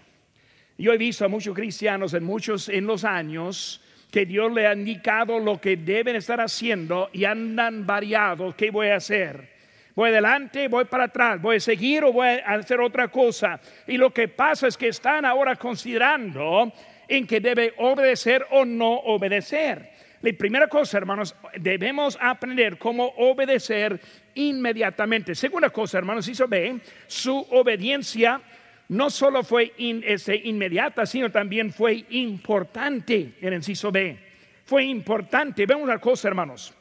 Yo 0.78 0.92
he 0.92 0.98
visto 0.98 1.24
a 1.24 1.28
muchos 1.28 1.54
cristianos 1.54 2.14
en 2.14 2.24
muchos 2.24 2.68
en 2.68 2.86
los 2.86 3.04
años 3.04 3.80
que 4.10 4.26
Dios 4.26 4.52
le 4.52 4.66
ha 4.66 4.72
indicado 4.72 5.38
lo 5.38 5.60
que 5.60 5.76
deben 5.76 6.16
estar 6.16 6.40
haciendo 6.40 7.10
y 7.12 7.24
andan 7.24 7.84
variados. 7.84 8.54
¿Qué 8.54 8.70
voy 8.70 8.88
a 8.88 8.96
hacer? 8.96 9.52
Voy 9.94 10.10
adelante, 10.10 10.66
voy 10.66 10.84
para 10.86 11.04
atrás, 11.04 11.40
voy 11.40 11.56
a 11.56 11.60
seguir 11.60 12.02
o 12.04 12.12
voy 12.12 12.26
a 12.26 12.54
hacer 12.54 12.80
otra 12.80 13.08
cosa. 13.08 13.60
Y 13.86 13.96
lo 13.96 14.12
que 14.12 14.26
pasa 14.26 14.66
es 14.66 14.76
que 14.76 14.88
están 14.88 15.24
ahora 15.24 15.54
considerando 15.56 16.72
en 17.06 17.26
que 17.26 17.40
debe 17.40 17.74
obedecer 17.78 18.46
o 18.50 18.64
no 18.64 18.92
obedecer. 18.92 19.93
La 20.24 20.32
primera 20.32 20.68
cosa, 20.68 20.96
hermanos, 20.96 21.36
debemos 21.60 22.16
aprender 22.18 22.78
cómo 22.78 23.12
obedecer 23.18 24.00
inmediatamente. 24.34 25.34
Segunda 25.34 25.68
cosa, 25.68 25.98
hermanos, 25.98 26.26
hizo 26.26 26.48
ve 26.48 26.80
su 27.06 27.36
obediencia 27.50 28.40
no 28.88 29.10
solo 29.10 29.44
fue 29.44 29.74
este, 29.76 30.34
inmediata, 30.34 31.04
sino 31.04 31.30
también 31.30 31.70
fue 31.70 32.06
importante 32.08 33.34
en 33.38 33.48
el 33.48 33.54
inciso 33.56 33.92
B. 33.92 34.18
Fue 34.64 34.84
importante. 34.84 35.66
Vemos 35.66 35.84
una 35.84 35.98
cosa, 35.98 36.28
hermanos. 36.28 36.72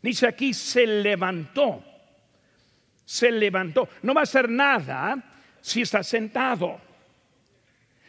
Dice 0.00 0.28
aquí, 0.28 0.54
se 0.54 0.86
levantó. 0.86 1.82
Se 3.04 3.32
levantó. 3.32 3.88
No 4.02 4.14
va 4.14 4.20
a 4.20 4.22
hacer 4.22 4.48
nada 4.48 5.24
si 5.60 5.82
está 5.82 6.04
sentado. 6.04 6.80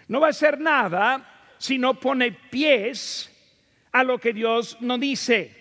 No 0.07 0.19
va 0.19 0.27
a 0.27 0.29
hacer 0.29 0.59
nada 0.59 1.55
si 1.57 1.79
no 1.79 1.99
pone 1.99 2.31
pies 2.31 3.28
a 3.91 4.03
lo 4.03 4.17
que 4.19 4.33
Dios 4.33 4.77
nos 4.81 4.99
dice. 4.99 5.59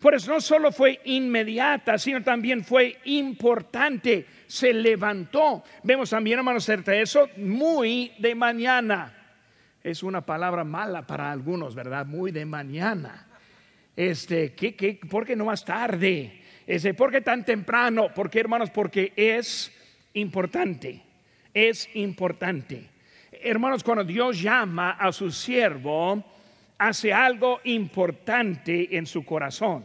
Por 0.00 0.14
eso 0.14 0.32
no 0.32 0.40
solo 0.40 0.70
fue 0.70 1.00
inmediata, 1.04 1.98
sino 1.98 2.22
también 2.22 2.64
fue 2.64 2.98
importante. 3.04 4.26
Se 4.46 4.72
levantó. 4.72 5.64
Vemos 5.82 6.10
también, 6.10 6.38
hermanos, 6.38 6.64
cerca 6.64 6.94
eso, 6.94 7.28
muy 7.36 8.12
de 8.18 8.34
mañana. 8.34 9.14
Es 9.82 10.02
una 10.02 10.24
palabra 10.24 10.62
mala 10.62 11.06
para 11.06 11.32
algunos, 11.32 11.74
¿verdad? 11.74 12.06
Muy 12.06 12.30
de 12.30 12.44
mañana. 12.44 13.26
Este, 13.96 14.54
¿qué, 14.54 14.76
qué, 14.76 15.00
por 15.10 15.26
qué 15.26 15.34
no 15.34 15.46
más 15.46 15.64
tarde? 15.64 16.42
Ese, 16.64 16.94
¿Por 16.94 17.10
qué 17.10 17.20
tan 17.20 17.44
temprano? 17.44 18.08
Porque, 18.14 18.38
hermanos, 18.38 18.70
porque 18.70 19.12
es 19.16 19.72
importante. 20.12 21.02
Es 21.52 21.88
importante. 21.94 22.88
Hermanos, 23.32 23.82
cuando 23.82 24.04
Dios 24.04 24.40
llama 24.40 24.90
a 24.92 25.10
su 25.10 25.30
siervo, 25.32 26.24
hace 26.78 27.12
algo 27.12 27.60
importante 27.64 28.96
en 28.96 29.06
su 29.06 29.24
corazón. 29.24 29.84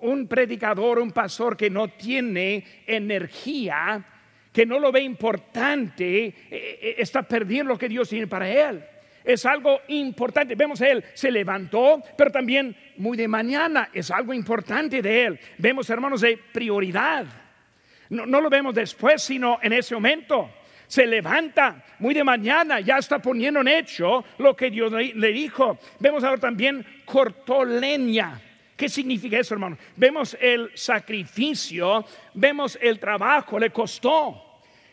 Un 0.00 0.26
predicador, 0.26 0.98
un 0.98 1.12
pastor 1.12 1.56
que 1.56 1.70
no 1.70 1.88
tiene 1.88 2.64
energía, 2.86 4.04
que 4.52 4.66
no 4.66 4.78
lo 4.78 4.90
ve 4.90 5.02
importante, 5.02 6.26
eh, 6.26 6.34
eh, 6.50 6.94
está 6.98 7.22
perdiendo 7.22 7.72
lo 7.74 7.78
que 7.78 7.88
Dios 7.88 8.08
tiene 8.08 8.26
para 8.26 8.48
él. 8.48 8.84
Es 9.22 9.44
algo 9.44 9.80
importante. 9.88 10.54
Vemos 10.54 10.80
a 10.80 10.88
él, 10.88 11.04
se 11.12 11.30
levantó, 11.30 12.02
pero 12.16 12.30
también 12.30 12.74
muy 12.96 13.16
de 13.16 13.28
mañana. 13.28 13.90
Es 13.92 14.10
algo 14.10 14.32
importante 14.32 15.02
de 15.02 15.26
él. 15.26 15.40
Vemos, 15.58 15.90
hermanos, 15.90 16.22
de 16.22 16.38
prioridad. 16.38 17.26
No 18.08 18.40
lo 18.40 18.48
vemos 18.48 18.74
después, 18.74 19.22
sino 19.22 19.58
en 19.62 19.74
ese 19.74 19.94
momento 19.94 20.50
se 20.88 21.06
levanta 21.06 21.84
muy 22.00 22.14
de 22.14 22.24
mañana, 22.24 22.80
ya 22.80 22.98
está 22.98 23.20
poniendo 23.20 23.60
en 23.60 23.68
hecho 23.68 24.24
lo 24.38 24.56
que 24.56 24.70
Dios 24.70 24.90
le 24.92 25.32
dijo. 25.32 25.78
Vemos 26.00 26.24
ahora 26.24 26.40
también 26.40 26.84
cortó 27.04 27.64
leña. 27.64 28.40
¿Qué 28.76 28.88
significa 28.88 29.38
eso, 29.38 29.54
hermano? 29.54 29.76
Vemos 29.96 30.36
el 30.40 30.70
sacrificio, 30.74 32.04
vemos 32.34 32.78
el 32.80 32.98
trabajo, 32.98 33.58
le 33.58 33.70
costó. 33.70 34.47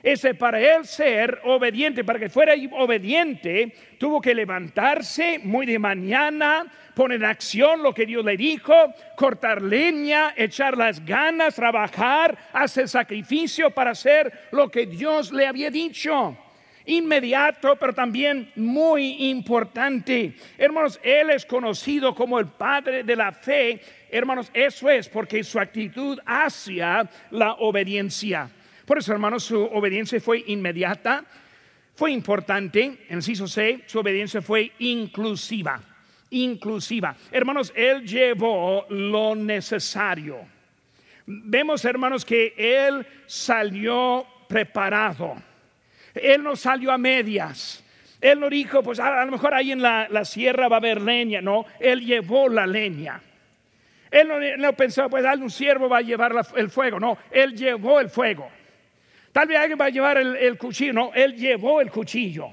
Ese 0.05 0.35
para 0.35 0.59
él 0.59 0.85
ser 0.85 1.41
obediente, 1.45 2.03
para 2.03 2.19
que 2.19 2.29
fuera 2.29 2.53
obediente, 2.73 3.73
tuvo 3.97 4.21
que 4.21 4.35
levantarse 4.35 5.39
muy 5.39 5.65
de 5.65 5.79
mañana, 5.79 6.71
poner 6.93 7.17
en 7.17 7.25
acción 7.25 7.81
lo 7.81 7.91
que 7.91 8.05
Dios 8.05 8.23
le 8.23 8.37
dijo, 8.37 8.71
cortar 9.15 9.63
leña, 9.63 10.35
echar 10.37 10.77
las 10.77 11.03
ganas, 11.03 11.55
trabajar, 11.55 12.37
hacer 12.53 12.87
sacrificio 12.87 13.71
para 13.71 13.91
hacer 13.91 14.31
lo 14.51 14.69
que 14.69 14.85
Dios 14.85 15.31
le 15.33 15.47
había 15.47 15.71
dicho 15.71 16.37
inmediato, 16.85 17.75
pero 17.77 17.91
también 17.93 18.51
muy 18.55 19.29
importante. 19.29 20.35
Hermanos, 20.55 20.99
Él 21.01 21.31
es 21.31 21.47
conocido 21.47 22.13
como 22.13 22.37
el 22.37 22.45
Padre 22.45 23.03
de 23.03 23.15
la 23.15 23.31
fe. 23.31 23.81
Hermanos, 24.11 24.51
eso 24.53 24.87
es 24.87 25.09
porque 25.09 25.43
su 25.43 25.59
actitud 25.59 26.19
hacia 26.27 27.09
la 27.31 27.53
obediencia. 27.53 28.51
Por 28.85 28.99
eso, 28.99 29.11
hermanos, 29.11 29.43
su 29.43 29.61
obediencia 29.61 30.19
fue 30.21 30.43
inmediata, 30.47 31.25
fue 31.95 32.11
importante. 32.11 33.05
En 33.09 33.17
el 33.17 33.23
C, 33.23 33.83
su 33.85 33.99
obediencia 33.99 34.41
fue 34.41 34.71
inclusiva. 34.79 35.81
Inclusiva. 36.29 37.15
Hermanos, 37.31 37.73
Él 37.75 38.05
llevó 38.05 38.85
lo 38.89 39.35
necesario. 39.35 40.37
Vemos, 41.25 41.83
hermanos, 41.85 42.23
que 42.25 42.53
Él 42.57 43.05
salió 43.25 44.25
preparado. 44.47 45.35
Él 46.13 46.43
no 46.43 46.55
salió 46.55 46.91
a 46.91 46.97
medias. 46.97 47.83
Él 48.21 48.39
no 48.39 48.49
dijo, 48.49 48.83
pues 48.83 48.99
a, 48.99 49.25
lo 49.25 49.31
mejor 49.31 49.53
ahí 49.53 49.71
en 49.71 49.81
la, 49.81 50.25
sierra 50.25 50.67
va 50.67 50.77
a 50.77 50.79
haber 50.79 51.01
leña. 51.01 51.41
No, 51.41 51.65
Él 51.79 52.05
llevó 52.05 52.49
la 52.49 52.67
leña. 52.67 53.21
Él 54.11 54.29
no, 54.57 54.73
pensó, 54.73 55.09
pues 55.09 55.25
un 55.39 55.49
siervo 55.49 55.89
va 55.89 55.97
a 55.97 56.01
llevar 56.01 56.33
el 56.55 56.69
fuego. 56.69 56.99
No, 56.99 57.17
Él 57.31 57.55
llevó 57.55 57.99
el 57.99 58.09
fuego. 58.09 58.49
Tal 59.35 59.49
vez 59.49 59.57
alguien 59.57 59.77
va 59.77 59.87
a 59.87 59.89
llevar 59.89 60.17
el, 60.17 60.57
cuchillo. 60.57 60.93
No, 60.93 61.11
él 61.13 61.35
llevó 61.35 61.81
el 61.81 61.91
cuchillo. 61.91 62.51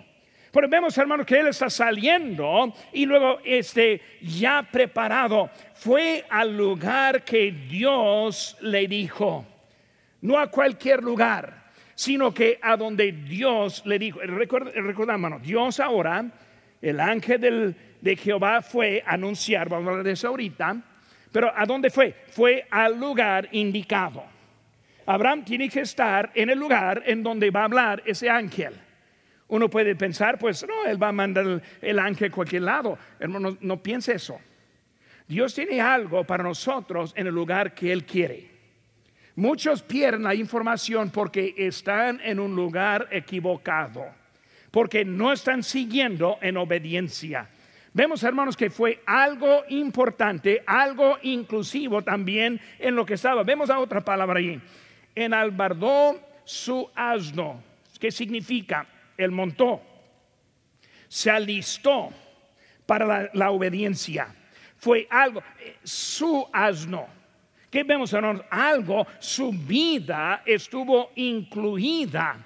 Pero 0.51 0.69
vemos, 0.69 0.99
hermanos, 0.99 1.25
que 1.25 1.39
él 1.39 1.47
está 1.47 1.71
saliendo 1.71 2.75
y 2.93 3.07
luego 3.07 3.39
este 3.45 4.03
ya 4.21 4.65
preparado. 4.69 5.49
Fue 5.75 6.25
al 6.29 6.57
lugar 6.57 7.23
que 7.23 7.53
Dios 7.53 8.57
le 8.63 8.89
dijo. 8.89 9.47
No 10.23 10.37
a 10.37 10.49
cualquier 10.49 11.05
lugar, 11.05 11.71
sino 11.95 12.35
que 12.35 12.59
a 12.61 12.77
donde 12.77 13.13
Dios 13.13 13.87
le 13.87 14.01
dijo. 14.01 14.19
Recordamos, 14.19 15.41
Dios 15.41 15.79
ahora, 15.79 16.25
el 16.81 16.99
ángel 16.99 17.77
de 18.01 18.17
Jehová 18.17 18.61
fue 18.61 19.05
a 19.07 19.13
anunciar, 19.13 19.69
vamos 19.69 19.87
a 19.87 19.91
hablar 19.91 20.05
de 20.05 20.13
eso 20.15 20.27
ahorita, 20.27 20.83
pero 21.31 21.53
¿a 21.57 21.65
dónde 21.65 21.91
fue? 21.91 22.13
Fue 22.33 22.67
al 22.69 22.99
lugar 22.99 23.49
indicado. 23.53 24.32
Abraham 25.07 25.45
tiene 25.45 25.69
que 25.69 25.81
estar 25.81 26.31
en 26.35 26.51
el 26.51 26.59
lugar 26.59 27.03
en 27.07 27.23
donde 27.23 27.51
va 27.51 27.63
a 27.63 27.65
hablar 27.65 28.03
ese 28.07 28.31
ángel. 28.31 28.75
Uno 29.49 29.69
puede 29.69 29.95
pensar, 29.97 30.39
pues 30.39 30.65
no, 30.67 30.87
él 30.87 31.03
va 31.03 31.09
a 31.09 31.13
mandar 31.13 31.61
el, 31.81 31.99
ángel 31.99 32.31
a 32.31 32.35
cualquier 32.35 32.63
lado. 32.63 32.99
Hermano, 33.21 33.59
no, 33.61 33.83
piense 33.83 34.15
eso. 34.15 34.41
Dios 35.29 35.55
tiene 35.55 35.81
algo 35.81 36.25
para 36.25 36.43
nosotros 36.43 37.13
en 37.17 37.27
el 37.27 37.35
lugar 37.35 37.75
que 37.75 37.93
Él 37.93 38.05
quiere. 38.05 38.51
Muchos 39.37 39.83
pierden 39.83 40.23
la 40.23 40.35
información 40.35 41.11
porque 41.11 41.55
están 41.57 42.21
en 42.23 42.39
un 42.39 42.55
lugar 42.55 43.09
equivocado, 43.11 44.07
porque 44.71 45.05
no 45.05 45.33
están 45.33 45.63
siguiendo 45.63 46.39
en 46.41 46.57
obediencia. 46.57 47.49
Vemos, 47.95 48.23
hermanos, 48.23 48.57
que 48.57 48.71
fue 48.71 49.03
algo 49.05 49.65
importante, 49.69 50.63
algo 50.67 51.19
inclusivo 51.23 52.01
también 52.01 52.59
en 52.79 52.95
lo 52.95 53.05
que 53.05 53.15
estaba. 53.15 53.43
Vemos 53.43 53.69
a 53.69 53.79
otra 53.79 54.01
palabra 54.01 54.39
allí 54.39 54.59
enalbardó 55.15 56.21
su 56.45 56.91
asno. 56.95 57.63
¿Qué 57.99 58.11
significa? 58.11 58.87
El 59.17 59.31
montó. 59.31 59.81
se 61.09 61.31
alistó 61.31 62.11
para 62.87 63.31
la, 63.35 63.51
obediencia. 63.51 64.35
Fue 64.79 65.07
algo, 65.11 65.41
eh, 65.61 65.77
su 65.85 66.47
asno. 66.53 67.07
¿Qué 67.71 67.85
vemos, 67.85 68.13
hermanos? 68.13 68.43
Algo, 68.51 69.07
su 69.19 69.53
vida 69.53 70.43
estuvo 70.45 71.13
incluida. 71.15 72.37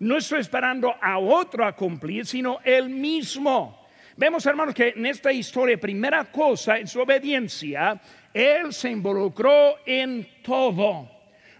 No 0.00 0.16
estoy 0.16 0.40
esperando 0.40 0.94
a 1.00 1.18
otro 1.18 1.64
a 1.64 1.76
cumplir, 1.76 2.26
sino 2.26 2.58
él 2.64 2.88
mismo. 2.88 3.86
Vemos, 4.16 4.44
hermanos, 4.46 4.74
que 4.74 4.88
en 4.88 5.06
esta 5.06 5.32
historia, 5.32 5.78
primera 5.78 6.24
cosa, 6.24 6.78
en 6.78 6.86
su 6.86 7.00
obediencia, 7.00 8.00
él 8.32 8.72
se 8.72 8.90
involucró 8.90 9.76
en 9.86 10.28
todo. 10.42 11.13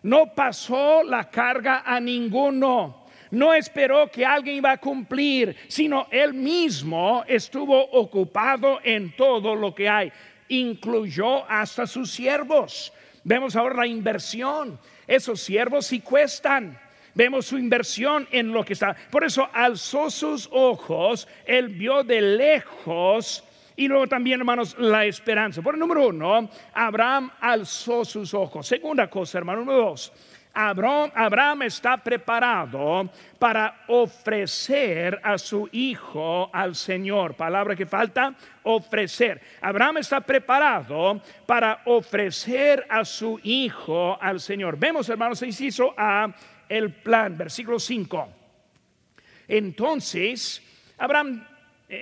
No 0.05 0.35
pasó 0.35 1.03
la 1.03 1.31
carga 1.31 1.83
a 1.85 1.99
ninguno. 1.99 3.07
No 3.31 3.55
esperó 3.55 4.11
que 4.11 4.25
alguien 4.25 4.57
iba 4.57 4.71
a 4.71 4.77
cumplir, 4.77 5.57
sino 5.67 6.07
él 6.11 6.35
mismo 6.35 7.25
estuvo 7.27 7.83
ocupado 7.91 8.81
en 8.85 9.17
todo 9.17 9.55
lo 9.55 9.75
que 9.75 9.89
hay. 9.89 10.13
Incluyó 10.49 11.51
hasta 11.51 11.87
sus 11.87 12.11
siervos. 12.11 12.93
Vemos 13.25 13.57
ahora 13.57 13.77
la 13.77 13.87
inversión. 13.87 14.79
Esos 15.07 15.41
siervos 15.41 15.87
sí 15.87 16.01
cuestan. 16.01 16.79
Vemos 17.15 17.47
su 17.47 17.57
inversión 17.57 18.29
en 18.31 18.53
lo 18.53 18.63
que 18.63 18.75
está. 18.75 18.95
Por 19.11 19.25
eso 19.25 19.49
alzó 19.55 20.11
sus 20.11 20.51
ojos, 20.53 21.27
él 21.47 21.69
vio 21.69 22.05
de 22.05 22.21
lejos 22.21 23.43
y 23.77 23.89
luego 23.89 24.07
también, 24.07 24.41
hermanos, 24.41 24.77
la 24.79 25.05
esperanza. 25.05 25.63
Por 25.63 25.75
el 25.75 25.81
número 25.81 26.09
uno, 26.09 26.49
Abraham 26.73 27.31
alzó 27.41 28.05
sus 28.05 28.33
ojos. 28.33 28.67
Segunda 28.67 29.09
cosa, 29.11 29.39
hermano, 29.39 29.61
número 29.61 29.79
dos. 29.87 30.13
Abraham, 30.57 31.11
Abraham, 31.17 31.63
está 31.63 31.97
preparado 31.97 33.11
para 33.41 33.85
ofrecer 33.89 35.21
a 35.25 35.37
su 35.37 35.69
hijo 35.73 36.49
al 36.53 36.77
Señor. 36.77 37.35
Palabra 37.35 37.75
que 37.75 37.87
falta, 37.87 38.33
ofrecer. 38.63 39.41
Abraham 39.61 39.99
está 39.99 40.21
preparado 40.21 41.21
para 41.45 41.83
ofrecer 41.87 42.87
a 42.89 43.05
su 43.05 43.41
hijo 43.43 44.17
al 44.21 44.39
Señor. 44.39 44.79
Vemos, 44.79 45.09
hermanos, 45.09 45.41
se 45.41 45.49
hizo 45.49 45.93
a 45.97 46.33
el 46.69 46.93
plan. 46.93 47.37
Versículo 47.37 47.81
5. 47.81 48.29
Entonces, 49.49 50.63
Abraham 50.97 51.45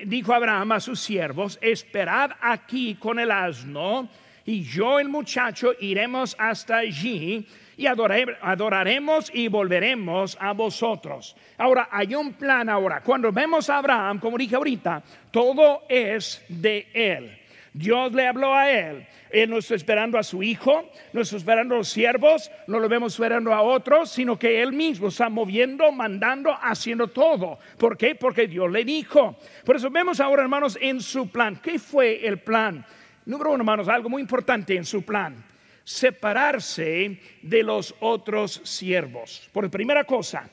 dijo 0.06 0.32
Abraham 0.32 0.72
a 0.72 0.80
sus 0.80 1.00
siervos, 1.00 1.58
esperad 1.61 2.32
aquí 2.40 2.94
con 2.96 3.18
el 3.18 3.30
asno 3.30 4.08
y 4.44 4.62
yo 4.62 4.99
el 4.99 5.08
muchacho 5.08 5.72
iremos 5.80 6.34
hasta 6.38 6.78
allí 6.78 7.46
y 7.76 7.87
adoraremos 7.87 9.30
y 9.34 9.49
volveremos 9.49 10.37
a 10.40 10.52
vosotros. 10.52 11.37
Ahora, 11.58 11.88
hay 11.90 12.14
un 12.14 12.34
plan 12.34 12.68
ahora. 12.68 13.02
Cuando 13.02 13.32
vemos 13.32 13.70
a 13.70 13.78
Abraham, 13.78 14.18
como 14.18 14.38
dije 14.38 14.56
ahorita, 14.56 15.02
todo 15.30 15.82
es 15.88 16.44
de 16.49 16.88
él. 16.92 17.38
Dios 17.74 18.12
le 18.12 18.26
habló 18.26 18.54
a 18.54 18.70
él. 18.70 19.06
Él 19.30 19.48
no 19.48 19.58
está 19.58 19.74
esperando 19.74 20.18
a 20.18 20.22
su 20.22 20.42
hijo, 20.42 20.90
no 21.14 21.22
está 21.22 21.36
esperando 21.36 21.74
a 21.74 21.78
los 21.78 21.88
siervos, 21.88 22.50
no 22.66 22.78
lo 22.78 22.88
vemos 22.88 23.14
esperando 23.14 23.54
a 23.54 23.62
otros, 23.62 24.10
sino 24.10 24.38
que 24.38 24.60
él 24.60 24.72
mismo 24.72 25.08
está 25.08 25.30
moviendo, 25.30 25.90
mandando, 25.90 26.54
haciendo 26.60 27.08
todo. 27.08 27.58
¿Por 27.78 27.96
qué? 27.96 28.14
Porque 28.14 28.46
Dios 28.46 28.70
le 28.70 28.84
dijo. 28.84 29.38
Por 29.64 29.76
eso 29.76 29.90
vemos 29.90 30.20
ahora, 30.20 30.42
hermanos, 30.42 30.78
en 30.80 31.00
su 31.00 31.30
plan. 31.30 31.56
¿Qué 31.62 31.78
fue 31.78 32.26
el 32.26 32.40
plan? 32.40 32.84
Número 33.24 33.50
uno, 33.50 33.62
hermanos, 33.62 33.88
algo 33.88 34.10
muy 34.10 34.20
importante 34.20 34.76
en 34.76 34.84
su 34.84 35.02
plan. 35.02 35.42
Separarse 35.82 37.18
de 37.40 37.62
los 37.62 37.94
otros 38.00 38.60
siervos. 38.64 39.48
Por 39.50 39.70
primera 39.70 40.04
cosa, 40.04 40.48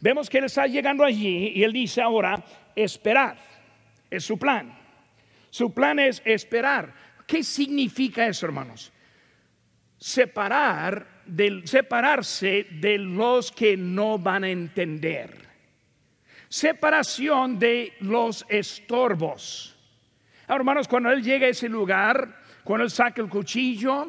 vemos 0.00 0.28
que 0.28 0.38
él 0.38 0.44
está 0.44 0.66
llegando 0.66 1.04
allí 1.04 1.52
y 1.54 1.62
él 1.62 1.72
dice 1.72 2.02
ahora, 2.02 2.42
esperad. 2.74 3.36
Es 4.10 4.24
su 4.24 4.36
plan. 4.36 4.83
Su 5.54 5.72
plan 5.72 6.00
es 6.00 6.20
esperar. 6.24 6.92
¿Qué 7.28 7.44
significa 7.44 8.26
eso, 8.26 8.44
hermanos? 8.44 8.92
Separar 9.96 11.22
separarse 11.64 12.66
de 12.72 12.98
los 12.98 13.52
que 13.52 13.76
no 13.76 14.18
van 14.18 14.42
a 14.42 14.48
entender. 14.48 15.46
Separación 16.48 17.56
de 17.56 17.92
los 18.00 18.44
estorbos. 18.48 19.76
Ahora, 20.48 20.62
hermanos, 20.62 20.88
cuando 20.88 21.12
él 21.12 21.22
llega 21.22 21.46
a 21.46 21.50
ese 21.50 21.68
lugar, 21.68 22.36
cuando 22.64 22.82
él 22.82 22.90
saca 22.90 23.22
el 23.22 23.28
cuchillo, 23.28 24.08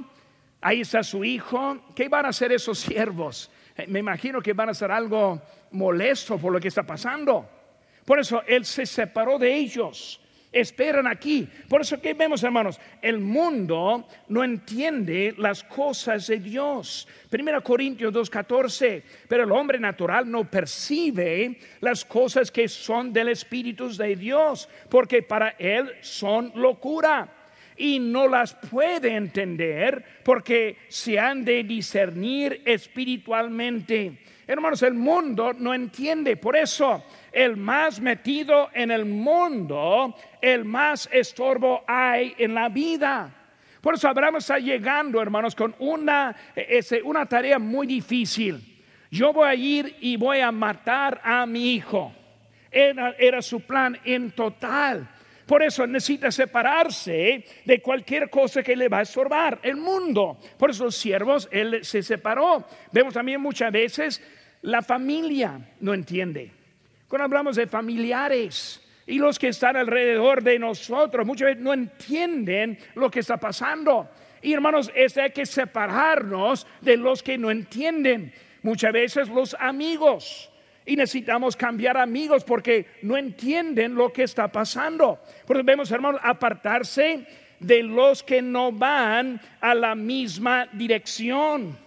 ahí 0.61 0.81
está 0.81 1.03
su 1.03 1.23
hijo. 1.23 1.93
¿Qué 1.95 2.09
van 2.09 2.25
a 2.25 2.29
hacer 2.29 2.53
esos 2.53 2.79
siervos? 2.79 3.51
Eh, 3.77 3.85
me 3.85 3.99
imagino 3.99 4.41
que 4.41 4.53
van 4.53 4.69
a 4.69 4.73
ser 4.73 4.89
algo 4.89 5.43
molesto 5.73 6.39
por 6.39 6.51
lo 6.51 6.59
que 6.59 6.69
está 6.69 6.81
pasando. 6.81 7.47
Por 8.03 8.17
eso 8.17 8.41
él 8.47 8.65
se 8.65 8.87
separó 8.87 9.37
de 9.37 9.55
ellos 9.55 10.21
esperan 10.55 11.05
aquí. 11.05 11.47
Por 11.67 11.81
eso 11.81 11.99
que 12.01 12.13
vemos, 12.13 12.41
hermanos, 12.43 12.79
el 13.01 13.19
mundo 13.19 14.07
no 14.29 14.43
entiende 14.43 15.35
las 15.37 15.63
cosas 15.63 16.27
de 16.27 16.39
Dios. 16.39 17.07
Primera 17.29 17.59
Corintios 17.59 18.13
2:14, 18.13 19.03
pero 19.27 19.43
el 19.43 19.51
hombre 19.51 19.79
natural 19.79 20.29
no 20.31 20.49
percibe 20.49 21.59
las 21.81 22.05
cosas 22.05 22.49
que 22.49 22.69
son 22.69 23.11
del 23.11 23.27
Espíritu 23.27 23.93
de 23.95 24.15
Dios, 24.15 24.69
porque 24.89 25.21
para 25.21 25.49
él 25.59 25.91
son 26.01 26.53
locura 26.55 27.29
y 27.77 27.99
no 27.99 28.27
las 28.27 28.55
puede 28.55 29.15
entender 29.15 30.03
porque 30.23 30.77
se 30.87 31.19
han 31.19 31.43
de 31.43 31.63
discernir 31.63 32.61
espiritualmente. 32.65 34.19
Hermanos, 34.47 34.83
el 34.83 34.93
mundo 34.93 35.53
no 35.53 35.73
entiende, 35.73 36.37
por 36.37 36.55
eso 36.55 37.03
el 37.35 37.57
más 37.57 37.99
metido 37.99 38.69
en 38.73 38.91
el 38.91 39.03
mundo, 39.03 40.15
el 40.41 40.63
más 40.63 41.09
estorbo 41.11 41.83
hay 41.85 42.33
en 42.37 42.55
la 42.55 42.69
vida. 42.69 43.29
Por 43.81 43.95
eso 43.95 44.07
Abraham 44.07 44.37
está 44.37 44.57
llegando, 44.57 45.21
hermanos, 45.21 45.53
con 45.53 45.75
una, 45.79 46.33
una 47.03 47.25
tarea 47.25 47.59
muy 47.59 47.87
difícil. 47.87 48.81
Yo 49.11 49.33
voy 49.33 49.49
a 49.49 49.53
ir 49.53 49.97
y 49.99 50.15
voy 50.15 50.39
a 50.39 50.51
matar 50.51 51.19
a 51.23 51.45
mi 51.45 51.73
hijo. 51.73 52.13
Era, 52.71 53.13
era 53.19 53.41
su 53.41 53.59
plan 53.59 53.99
en 54.05 54.31
total. 54.31 55.07
Por 55.45 55.61
eso 55.61 55.85
necesita 55.85 56.31
separarse 56.31 57.43
de 57.65 57.81
cualquier 57.81 58.29
cosa 58.29 58.63
que 58.63 58.77
le 58.77 58.87
va 58.87 58.99
a 58.99 59.03
estorbar 59.03 59.59
el 59.61 59.75
mundo. 59.75 60.39
Por 60.57 60.69
eso 60.69 60.85
los 60.85 60.95
siervos, 60.95 61.49
él 61.51 61.83
se 61.83 62.01
separó. 62.01 62.65
Vemos 62.93 63.13
también 63.13 63.41
muchas 63.41 63.73
veces 63.73 64.23
la 64.61 64.81
familia 64.81 65.59
no 65.81 65.93
entiende. 65.93 66.64
Cuando 67.07 67.25
hablamos 67.25 67.55
de 67.55 67.67
familiares 67.67 68.81
y 69.05 69.19
los 69.19 69.37
que 69.37 69.49
están 69.49 69.75
alrededor 69.75 70.41
de 70.41 70.57
nosotros, 70.57 71.25
muchas 71.25 71.49
veces 71.49 71.63
no 71.63 71.73
entienden 71.73 72.79
lo 72.95 73.11
que 73.11 73.19
está 73.19 73.37
pasando. 73.37 74.09
Y 74.41 74.53
hermanos, 74.53 74.91
es 74.95 75.17
hay 75.17 75.31
que 75.31 75.45
separarnos 75.45 76.65
de 76.81 76.97
los 76.97 77.21
que 77.21 77.37
no 77.37 77.51
entienden. 77.51 78.33
Muchas 78.63 78.93
veces 78.93 79.29
los 79.29 79.55
amigos. 79.59 80.51
Y 80.85 80.95
necesitamos 80.95 81.55
cambiar 81.55 81.97
amigos 81.97 82.43
porque 82.43 82.87
no 83.01 83.17
entienden 83.17 83.95
lo 83.95 84.13
que 84.13 84.23
está 84.23 84.47
pasando. 84.47 85.19
Por 85.45 85.57
eso 85.57 85.65
vemos, 85.65 85.91
hermanos, 85.91 86.21
apartarse 86.23 87.25
de 87.59 87.83
los 87.83 88.21
que 88.23 88.41
no 88.41 88.71
van 88.71 89.41
a 89.61 89.73
la 89.73 89.95
misma 89.95 90.67
dirección. 90.73 91.77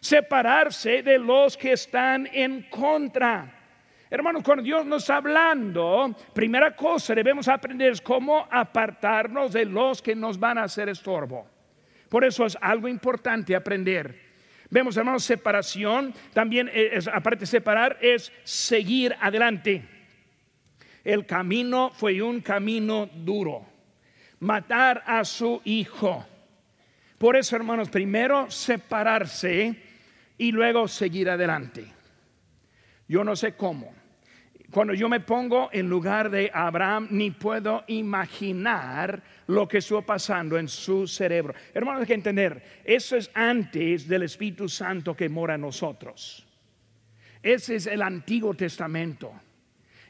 Separarse 0.00 1.02
de 1.02 1.18
los 1.18 1.56
que 1.56 1.72
están 1.72 2.28
en 2.32 2.62
contra. 2.62 3.61
Hermanos, 4.12 4.42
cuando 4.42 4.62
Dios 4.62 4.84
nos 4.84 5.04
está 5.04 5.16
hablando, 5.16 6.14
primera 6.34 6.76
cosa 6.76 7.14
debemos 7.14 7.48
aprender 7.48 7.92
es 7.92 8.02
cómo 8.02 8.46
apartarnos 8.50 9.54
de 9.54 9.64
los 9.64 10.02
que 10.02 10.14
nos 10.14 10.38
van 10.38 10.58
a 10.58 10.64
hacer 10.64 10.90
estorbo. 10.90 11.48
Por 12.10 12.22
eso 12.22 12.44
es 12.44 12.58
algo 12.60 12.88
importante 12.88 13.56
aprender. 13.56 14.20
Vemos, 14.68 14.98
hermanos, 14.98 15.24
separación, 15.24 16.12
también 16.34 16.70
es, 16.74 17.08
aparte 17.08 17.40
de 17.40 17.46
separar, 17.46 17.96
es 18.02 18.30
seguir 18.44 19.16
adelante. 19.18 19.82
El 21.02 21.24
camino 21.24 21.88
fue 21.88 22.20
un 22.20 22.42
camino 22.42 23.08
duro. 23.14 23.64
Matar 24.40 25.04
a 25.06 25.24
su 25.24 25.62
hijo. 25.64 26.26
Por 27.16 27.34
eso, 27.34 27.56
hermanos, 27.56 27.88
primero 27.88 28.50
separarse 28.50 29.74
y 30.36 30.52
luego 30.52 30.86
seguir 30.86 31.30
adelante. 31.30 31.86
Yo 33.08 33.24
no 33.24 33.34
sé 33.36 33.54
cómo, 33.54 34.01
cuando 34.72 34.94
yo 34.94 35.06
me 35.06 35.20
pongo 35.20 35.68
en 35.70 35.86
lugar 35.86 36.30
de 36.30 36.50
Abraham, 36.52 37.08
ni 37.10 37.30
puedo 37.30 37.84
imaginar 37.88 39.22
lo 39.46 39.68
que 39.68 39.78
estuvo 39.78 40.00
pasando 40.00 40.58
en 40.58 40.66
su 40.66 41.06
cerebro. 41.06 41.54
Hermanos, 41.74 42.00
hay 42.00 42.06
que 42.06 42.14
entender, 42.14 42.80
eso 42.82 43.14
es 43.16 43.30
antes 43.34 44.08
del 44.08 44.22
Espíritu 44.22 44.70
Santo 44.70 45.14
que 45.14 45.28
mora 45.28 45.56
en 45.56 45.60
nosotros. 45.60 46.46
Ese 47.42 47.76
es 47.76 47.86
el 47.86 48.00
Antiguo 48.00 48.54
Testamento. 48.54 49.30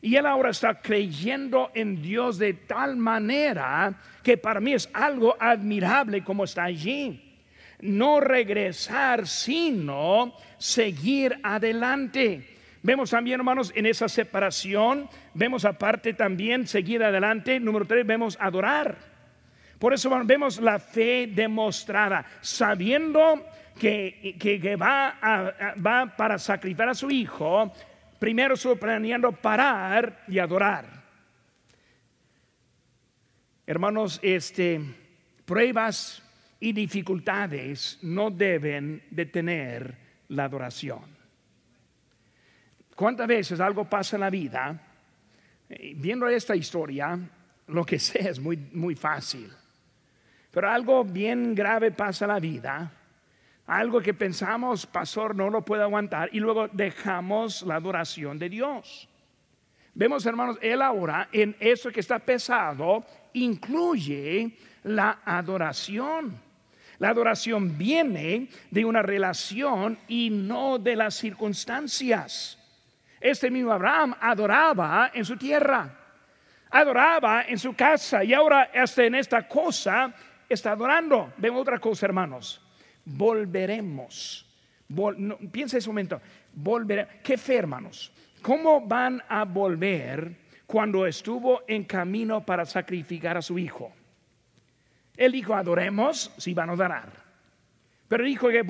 Y 0.00 0.14
él 0.14 0.26
ahora 0.26 0.50
está 0.50 0.80
creyendo 0.80 1.72
en 1.74 2.00
Dios 2.00 2.38
de 2.38 2.54
tal 2.54 2.96
manera 2.96 3.92
que 4.22 4.36
para 4.36 4.60
mí 4.60 4.74
es 4.74 4.88
algo 4.92 5.36
admirable 5.40 6.22
como 6.22 6.44
está 6.44 6.64
allí. 6.64 7.36
No 7.80 8.20
regresar, 8.20 9.26
sino 9.26 10.34
seguir 10.56 11.36
adelante. 11.42 12.51
Vemos 12.82 13.10
también, 13.10 13.38
hermanos, 13.38 13.72
en 13.76 13.86
esa 13.86 14.08
separación, 14.08 15.08
vemos 15.34 15.64
aparte 15.64 16.14
también, 16.14 16.66
seguir 16.66 17.02
adelante, 17.04 17.60
número 17.60 17.86
tres, 17.86 18.04
vemos 18.04 18.36
adorar. 18.40 18.98
Por 19.78 19.94
eso 19.94 20.10
vemos 20.24 20.60
la 20.60 20.80
fe 20.80 21.28
demostrada, 21.32 22.24
sabiendo 22.40 23.46
que, 23.78 24.36
que, 24.38 24.76
va, 24.76 25.16
va 25.84 26.16
para 26.16 26.38
sacrificar 26.38 26.88
a 26.88 26.94
su 26.94 27.10
hijo, 27.10 27.72
primero 28.18 28.54
planeando 28.78 29.30
parar 29.30 30.24
y 30.26 30.40
adorar. 30.40 31.02
Hermanos, 33.64 34.18
este, 34.22 34.80
pruebas 35.44 36.22
y 36.58 36.72
dificultades 36.72 37.98
no 38.02 38.30
deben 38.30 39.04
detener 39.10 39.96
la 40.28 40.44
adoración. 40.44 41.11
¿Cuántas 42.94 43.26
veces 43.26 43.60
algo 43.60 43.84
pasa 43.84 44.16
en 44.16 44.20
la 44.20 44.30
vida? 44.30 44.80
Eh, 45.68 45.94
viendo 45.96 46.28
esta 46.28 46.54
historia, 46.54 47.18
lo 47.68 47.84
que 47.84 47.98
sé 47.98 48.28
es 48.28 48.38
muy, 48.38 48.56
muy 48.72 48.94
fácil. 48.94 49.50
Pero 50.50 50.70
algo 50.70 51.02
bien 51.02 51.54
grave 51.54 51.92
pasa 51.92 52.26
en 52.26 52.30
la 52.30 52.40
vida, 52.40 52.92
algo 53.66 54.00
que 54.00 54.12
pensamos, 54.12 54.84
pastor, 54.86 55.34
no 55.34 55.48
lo 55.48 55.64
puede 55.64 55.82
aguantar, 55.82 56.28
y 56.32 56.40
luego 56.40 56.68
dejamos 56.68 57.62
la 57.62 57.76
adoración 57.76 58.38
de 58.38 58.50
Dios. 58.50 59.08
Vemos, 59.94 60.26
hermanos, 60.26 60.58
él 60.60 60.82
ahora 60.82 61.28
en 61.32 61.56
eso 61.58 61.90
que 61.90 62.00
está 62.00 62.18
pesado 62.18 63.04
incluye 63.34 64.56
la 64.84 65.20
adoración. 65.24 66.38
La 66.98 67.10
adoración 67.10 67.76
viene 67.76 68.48
de 68.70 68.84
una 68.84 69.02
relación 69.02 69.98
y 70.08 70.30
no 70.30 70.78
de 70.78 70.96
las 70.96 71.14
circunstancias. 71.14 72.58
Este 73.22 73.52
mismo 73.52 73.70
Abraham 73.70 74.16
adoraba 74.20 75.12
en 75.14 75.24
su 75.24 75.36
tierra, 75.36 75.88
adoraba 76.68 77.44
en 77.44 77.56
su 77.56 77.72
casa 77.74 78.24
y 78.24 78.34
ahora 78.34 78.70
hasta 78.74 79.04
en 79.04 79.14
esta 79.14 79.46
cosa 79.46 80.12
está 80.48 80.72
adorando. 80.72 81.32
Ven 81.36 81.54
otra 81.54 81.78
cosa, 81.78 82.06
hermanos. 82.06 82.60
Volveremos. 83.04 84.44
piensa 85.52 85.78
ese 85.78 85.88
momento. 85.88 86.20
Volveremos. 86.52 87.14
¿Qué 87.22 87.38
fe, 87.38 87.58
hermanos? 87.58 88.12
¿Cómo 88.42 88.80
van 88.80 89.22
a 89.28 89.44
volver 89.44 90.36
cuando 90.66 91.06
estuvo 91.06 91.62
en 91.68 91.84
camino 91.84 92.44
para 92.44 92.64
sacrificar 92.64 93.36
a 93.36 93.42
su 93.42 93.56
hijo? 93.56 93.92
Él 95.16 95.30
dijo, 95.30 95.54
adoremos 95.54 96.32
si 96.38 96.54
van 96.54 96.70
a 96.70 96.72
adorar. 96.72 97.12
Pero 98.08 98.24
dijo 98.24 98.48
que, 98.48 98.64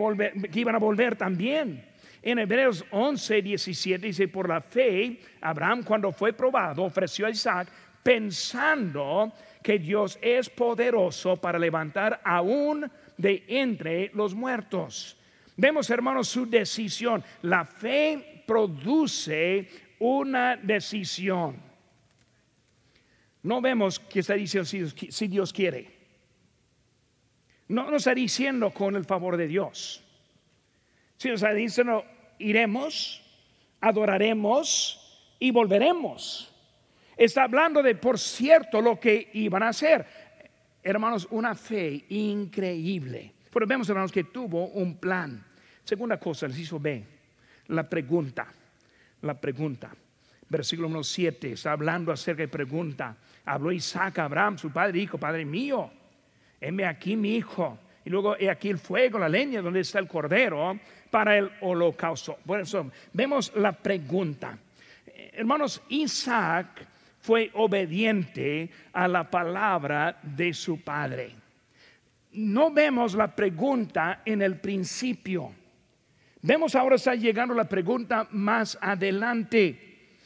que 0.52 0.60
iban 0.60 0.74
a 0.74 0.78
volver 0.78 1.16
también. 1.16 1.91
En 2.22 2.38
Hebreos 2.38 2.84
11, 2.90 3.42
17 3.42 4.06
dice, 4.06 4.28
por 4.28 4.48
la 4.48 4.60
fe, 4.60 5.18
Abraham 5.40 5.82
cuando 5.82 6.12
fue 6.12 6.32
probado 6.32 6.84
ofreció 6.84 7.26
a 7.26 7.30
Isaac 7.30 7.68
pensando 8.02 9.32
que 9.62 9.78
Dios 9.78 10.18
es 10.22 10.48
poderoso 10.50 11.36
para 11.36 11.58
levantar 11.58 12.20
aún 12.24 12.90
de 13.16 13.44
entre 13.48 14.10
los 14.14 14.34
muertos. 14.34 15.16
Vemos, 15.56 15.90
hermanos, 15.90 16.28
su 16.28 16.46
decisión. 16.46 17.22
La 17.42 17.64
fe 17.64 18.44
produce 18.46 19.68
una 19.98 20.56
decisión. 20.56 21.56
No 23.42 23.60
vemos 23.60 23.98
que 23.98 24.20
está 24.20 24.34
diciendo 24.34 24.66
si, 24.66 25.28
Dios 25.28 25.52
quiere. 25.52 25.90
No 27.68 27.90
nos 27.90 28.02
está 28.02 28.14
diciendo 28.14 28.70
con 28.70 28.96
el 28.96 29.04
favor 29.04 29.36
de 29.36 29.46
Dios. 29.46 30.02
Si 31.16 31.28
nos 31.28 31.42
está 31.42 31.54
diciendo, 31.54 32.04
iremos, 32.42 33.22
adoraremos 33.80 34.98
y 35.38 35.50
volveremos. 35.50 36.52
Está 37.16 37.44
hablando 37.44 37.82
de, 37.82 37.94
por 37.94 38.18
cierto, 38.18 38.80
lo 38.80 38.98
que 38.98 39.30
iban 39.34 39.62
a 39.62 39.68
hacer. 39.68 40.06
Hermanos, 40.82 41.28
una 41.30 41.54
fe 41.54 42.04
increíble. 42.08 43.32
Pero 43.52 43.66
vemos, 43.66 43.88
hermanos, 43.88 44.10
que 44.10 44.24
tuvo 44.24 44.68
un 44.68 44.96
plan. 44.96 45.44
Segunda 45.84 46.18
cosa, 46.18 46.48
les 46.48 46.58
hizo 46.58 46.80
B, 46.80 47.04
la 47.68 47.88
pregunta. 47.88 48.46
La 49.22 49.40
pregunta. 49.40 49.94
Versículo 50.48 50.88
número 50.88 51.04
7, 51.04 51.52
está 51.52 51.72
hablando 51.72 52.12
acerca 52.12 52.42
de 52.42 52.48
pregunta. 52.48 53.16
Habló 53.44 53.72
Isaac 53.72 54.18
a 54.18 54.24
Abraham, 54.24 54.58
su 54.58 54.70
padre, 54.70 54.92
dijo, 54.92 55.18
Padre 55.18 55.44
mío, 55.44 55.90
heme 56.60 56.84
aquí 56.84 57.16
mi 57.16 57.36
hijo. 57.36 57.78
Y 58.04 58.10
luego 58.10 58.36
he 58.36 58.50
aquí 58.50 58.68
el 58.68 58.78
fuego, 58.78 59.18
la 59.18 59.28
leña, 59.28 59.62
donde 59.62 59.80
está 59.80 59.98
el 59.98 60.08
cordero 60.08 60.78
para 61.12 61.36
el 61.36 61.50
holocausto. 61.60 62.38
Por 62.46 62.60
eso 62.60 62.90
vemos 63.12 63.52
la 63.54 63.72
pregunta. 63.72 64.56
Hermanos, 65.34 65.82
Isaac 65.90 66.88
fue 67.20 67.50
obediente 67.52 68.70
a 68.94 69.06
la 69.06 69.30
palabra 69.30 70.18
de 70.22 70.54
su 70.54 70.80
padre. 70.80 71.32
No 72.32 72.70
vemos 72.70 73.14
la 73.14 73.36
pregunta 73.36 74.22
en 74.24 74.40
el 74.40 74.58
principio. 74.58 75.52
Vemos 76.40 76.74
ahora 76.74 76.96
está 76.96 77.14
llegando 77.14 77.54
la 77.54 77.68
pregunta 77.68 78.26
más 78.30 78.78
adelante. 78.80 80.16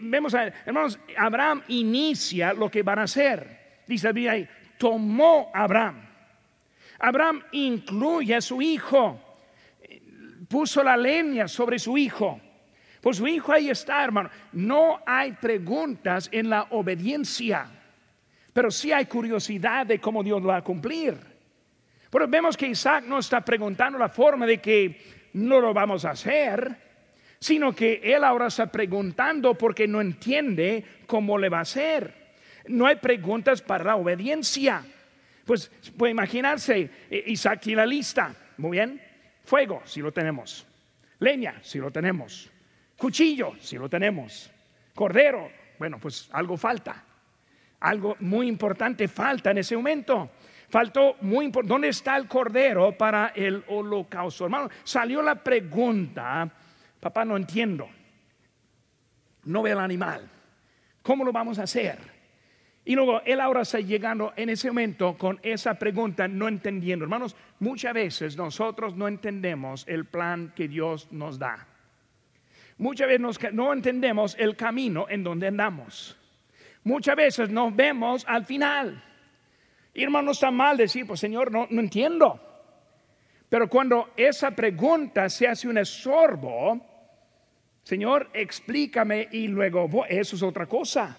Vemos, 0.00 0.32
hermanos, 0.32 0.98
Abraham 1.16 1.62
inicia 1.68 2.54
lo 2.54 2.70
que 2.70 2.82
van 2.82 3.00
a 3.00 3.02
hacer. 3.02 3.82
Dice 3.86 4.08
ahí, 4.08 4.48
tomó 4.78 5.50
Abraham. 5.52 6.08
Abraham 6.98 7.42
incluye 7.52 8.34
a 8.34 8.40
su 8.40 8.60
hijo, 8.60 9.29
puso 10.50 10.82
la 10.82 10.98
leña 10.98 11.48
sobre 11.48 11.78
su 11.78 11.96
hijo 11.96 12.38
pues 13.00 13.16
su 13.16 13.26
hijo 13.26 13.52
ahí 13.52 13.70
está, 13.70 14.04
hermano. 14.04 14.30
No 14.52 15.00
hay 15.06 15.32
preguntas 15.32 16.28
en 16.32 16.50
la 16.50 16.66
obediencia, 16.70 17.66
pero 18.52 18.70
sí 18.70 18.92
hay 18.92 19.06
curiosidad 19.06 19.86
de 19.86 19.98
cómo 19.98 20.22
Dios 20.22 20.46
va 20.46 20.56
a 20.56 20.64
cumplir. 20.64 21.16
Pero 22.10 22.28
vemos 22.28 22.56
que 22.56 22.66
Isaac 22.66 23.04
no 23.06 23.18
está 23.18 23.40
preguntando 23.40 23.98
la 23.98 24.08
forma 24.08 24.46
de 24.46 24.58
que 24.58 25.00
no 25.34 25.60
lo 25.60 25.72
vamos 25.72 26.04
a 26.04 26.10
hacer, 26.10 26.76
sino 27.38 27.74
que 27.74 28.00
él 28.04 28.22
ahora 28.22 28.48
está 28.48 28.66
preguntando 28.66 29.54
porque 29.54 29.88
no 29.88 30.00
entiende 30.00 30.84
cómo 31.06 31.38
le 31.38 31.48
va 31.48 31.58
a 31.58 31.62
hacer. 31.62 32.12
No 32.66 32.86
hay 32.86 32.96
preguntas 32.96 33.62
para 33.62 33.84
la 33.84 33.96
obediencia. 33.96 34.84
Pues 35.46 35.70
puede 35.96 36.10
imaginarse, 36.10 36.90
eh, 37.10 37.24
Isaac 37.28 37.60
tiene 37.62 37.76
la 37.76 37.86
lista. 37.86 38.34
Muy 38.58 38.72
bien. 38.72 39.09
Fuego, 39.50 39.82
si 39.84 40.00
lo 40.00 40.12
tenemos. 40.12 40.64
Leña, 41.18 41.58
si 41.60 41.80
lo 41.80 41.90
tenemos. 41.90 42.48
Cuchillo, 42.96 43.54
si 43.58 43.78
lo 43.78 43.88
tenemos. 43.88 44.48
Cordero, 44.94 45.50
bueno, 45.76 45.98
pues 45.98 46.28
algo 46.30 46.56
falta. 46.56 47.02
Algo 47.80 48.14
muy 48.20 48.46
importante 48.46 49.08
falta 49.08 49.50
en 49.50 49.58
ese 49.58 49.76
momento. 49.76 50.30
Faltó 50.68 51.16
muy 51.22 51.46
importante. 51.46 51.72
¿Dónde 51.72 51.88
está 51.88 52.16
el 52.16 52.28
cordero 52.28 52.96
para 52.96 53.32
el 53.34 53.64
holocausto? 53.66 54.44
Hermano, 54.44 54.70
salió 54.84 55.20
la 55.20 55.34
pregunta, 55.34 56.48
papá, 57.00 57.24
no 57.24 57.36
entiendo. 57.36 57.88
No 59.46 59.62
ve 59.62 59.72
el 59.72 59.80
animal. 59.80 60.30
¿Cómo 61.02 61.24
lo 61.24 61.32
vamos 61.32 61.58
a 61.58 61.64
hacer? 61.64 61.98
Y 62.84 62.94
luego 62.94 63.20
él 63.24 63.40
ahora 63.40 63.62
está 63.62 63.80
llegando 63.80 64.32
en 64.36 64.48
ese 64.48 64.68
momento 64.68 65.18
con 65.18 65.40
esa 65.42 65.74
pregunta, 65.74 66.28
no 66.28 66.46
entendiendo. 66.46 67.04
Hermanos, 67.04 67.34
muchas 67.60 67.94
veces 67.94 68.36
nosotros 68.36 68.96
no 68.96 69.06
entendemos 69.06 69.84
el 69.86 70.06
plan 70.06 70.52
que 70.56 70.68
Dios 70.68 71.08
nos 71.12 71.38
da. 71.38 71.66
Muchas 72.78 73.08
veces 73.08 73.52
no 73.52 73.72
entendemos 73.72 74.34
el 74.38 74.56
camino 74.56 75.06
en 75.08 75.22
donde 75.22 75.46
andamos. 75.46 76.16
Muchas 76.82 77.14
veces 77.14 77.50
nos 77.50 77.76
vemos 77.76 78.24
al 78.26 78.44
final. 78.44 79.04
Hermano, 79.94 80.30
está 80.30 80.50
mal 80.50 80.76
decir, 80.76 81.06
pues 81.06 81.20
Señor, 81.20 81.52
no, 81.52 81.66
no 81.70 81.80
entiendo. 81.80 82.40
Pero 83.48 83.68
cuando 83.68 84.10
esa 84.16 84.52
pregunta 84.52 85.28
se 85.28 85.46
hace 85.46 85.68
un 85.68 85.78
estorbo, 85.78 86.80
Señor, 87.82 88.30
explícame 88.32 89.28
y 89.32 89.48
luego, 89.48 90.06
eso 90.06 90.36
es 90.36 90.42
otra 90.42 90.66
cosa. 90.66 91.18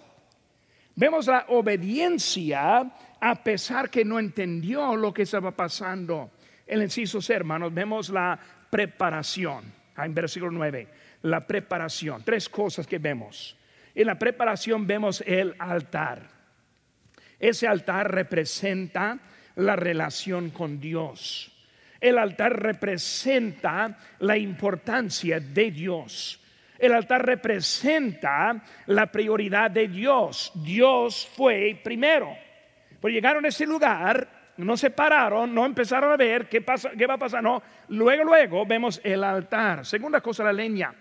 Vemos 0.95 1.27
la 1.27 1.45
obediencia 1.49 2.91
a 3.22 3.44
pesar 3.44 3.90
que 3.90 4.04
no 4.04 4.20
entendió 4.20 4.96
lo 4.96 5.14
que 5.14 5.22
estaba 5.22 5.52
pasando. 5.52 6.32
El 6.68 6.82
inciso 6.82 7.20
hermanos, 7.32 7.74
vemos 7.74 8.10
la 8.10 8.38
preparación. 8.70 9.74
Ah, 9.96 10.06
en 10.06 10.14
versículo 10.14 10.52
9 10.52 10.88
la 11.24 11.46
preparación. 11.46 12.24
Tres 12.24 12.50
cosas 12.50 12.88
que 12.88 12.98
vemos. 12.98 13.56
En 13.94 14.08
la 14.08 14.18
preparación 14.18 14.88
vemos 14.88 15.22
el 15.26 15.56
altar. 15.60 16.30
Ese 17.40 17.68
altar 17.68 18.12
representa 18.12 19.20
la 19.56 19.76
relación 19.76 20.52
con 20.52 20.80
Dios. 20.80 21.52
El 22.00 22.18
altar 22.18 22.60
representa 22.62 23.98
la 24.20 24.38
importancia 24.38 25.40
de 25.40 25.72
Dios. 25.72 26.40
El 26.80 26.94
altar 26.94 27.26
representa 27.26 28.64
la 28.88 29.12
prioridad 29.12 29.70
de 29.70 29.88
Dios. 29.88 30.52
Dios 30.56 31.30
fue 31.36 31.80
primero. 31.84 32.36
Llegaron 33.04 33.46
a 33.46 33.48
ese 33.48 33.66
lugar, 33.66 34.54
no 34.58 34.78
se 34.78 34.92
pararon, 34.92 35.54
no 35.54 35.66
empezaron 35.66 36.12
a 36.12 36.18
ver 36.18 36.48
qué, 36.48 36.62
pasa, 36.62 36.92
qué 36.92 37.08
va 37.08 37.16
a 37.16 37.20
pasar. 37.20 37.42
No, 37.42 37.62
luego, 37.90 38.24
luego 38.24 38.66
vemos 38.66 39.02
el 39.04 39.24
altar. 39.24 39.86
Segunda 39.86 40.22
cosa, 40.22 40.44
la 40.44 40.54
leña. 40.54 40.94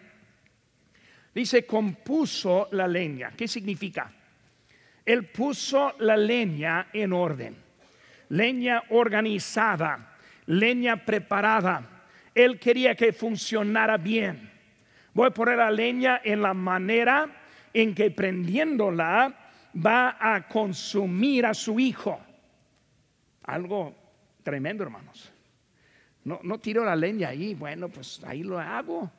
Dice, 1.34 1.66
compuso 1.66 2.68
la 2.72 2.88
leña. 2.88 3.32
¿Qué 3.36 3.46
significa? 3.46 4.10
Él 5.04 5.26
puso 5.26 5.94
la 5.98 6.16
leña 6.16 6.88
en 6.92 7.12
orden. 7.12 7.56
Leña 8.30 8.82
organizada, 8.90 10.16
leña 10.46 11.04
preparada. 11.04 12.04
Él 12.34 12.58
quería 12.58 12.94
que 12.94 13.12
funcionara 13.12 13.96
bien. 13.96 14.50
Voy 15.12 15.26
a 15.26 15.30
poner 15.30 15.58
la 15.58 15.70
leña 15.70 16.20
en 16.22 16.42
la 16.42 16.54
manera 16.54 17.28
en 17.72 17.94
que 17.94 18.10
prendiéndola 18.10 19.34
va 19.74 20.16
a 20.18 20.46
consumir 20.48 21.46
a 21.46 21.54
su 21.54 21.78
hijo. 21.78 22.18
Algo 23.42 23.94
tremendo, 24.42 24.82
hermanos. 24.84 25.32
No, 26.24 26.40
no 26.42 26.58
tiro 26.58 26.84
la 26.84 26.94
leña 26.94 27.28
ahí, 27.28 27.54
bueno, 27.54 27.88
pues 27.88 28.22
ahí 28.24 28.42
lo 28.42 28.58
hago. 28.58 29.10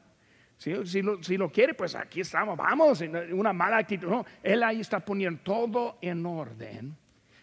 Si, 0.57 1.01
lo, 1.01 1.49
quiere, 1.49 1.73
pues 1.73 1.95
aquí 1.95 2.21
estamos, 2.21 2.55
vamos, 2.55 3.01
una 3.31 3.51
mala 3.51 3.77
actitud. 3.77 4.07
No, 4.07 4.25
él 4.43 4.61
ahí 4.61 4.79
está 4.79 4.99
poniendo 4.99 5.41
todo 5.41 5.97
en 6.01 6.23
orden, 6.23 6.95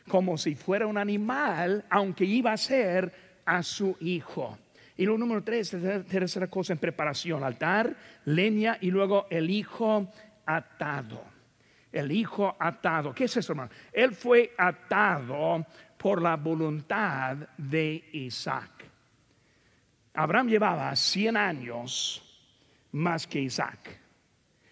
como 0.08 0.38
si 0.38 0.54
fuera 0.54 0.86
un 0.86 0.96
animal, 0.96 1.84
aunque 1.90 2.24
iba 2.24 2.52
a 2.52 2.56
ser 2.56 3.12
a 3.44 3.64
su 3.64 3.96
hijo. 3.98 4.56
Y 4.96 5.04
lo 5.04 5.18
número 5.18 5.42
tres, 5.42 5.76
tercera 6.08 6.46
cosa 6.46 6.74
en 6.74 6.78
preparación, 6.78 7.42
altar, 7.42 7.96
leña 8.24 8.78
y 8.80 8.92
luego 8.92 9.26
el 9.30 9.50
hijo 9.50 10.08
atado. 10.46 11.37
El 11.92 12.12
hijo 12.12 12.56
atado. 12.58 13.14
¿Qué 13.14 13.24
es 13.24 13.36
eso, 13.36 13.52
hermano? 13.52 13.70
Él 13.92 14.14
fue 14.14 14.52
atado 14.56 15.66
por 15.96 16.22
la 16.22 16.36
voluntad 16.36 17.36
de 17.56 18.08
Isaac. 18.12 18.70
Abraham 20.14 20.48
llevaba 20.48 20.94
100 20.94 21.36
años 21.36 22.22
más 22.92 23.26
que 23.26 23.40
Isaac. 23.40 24.00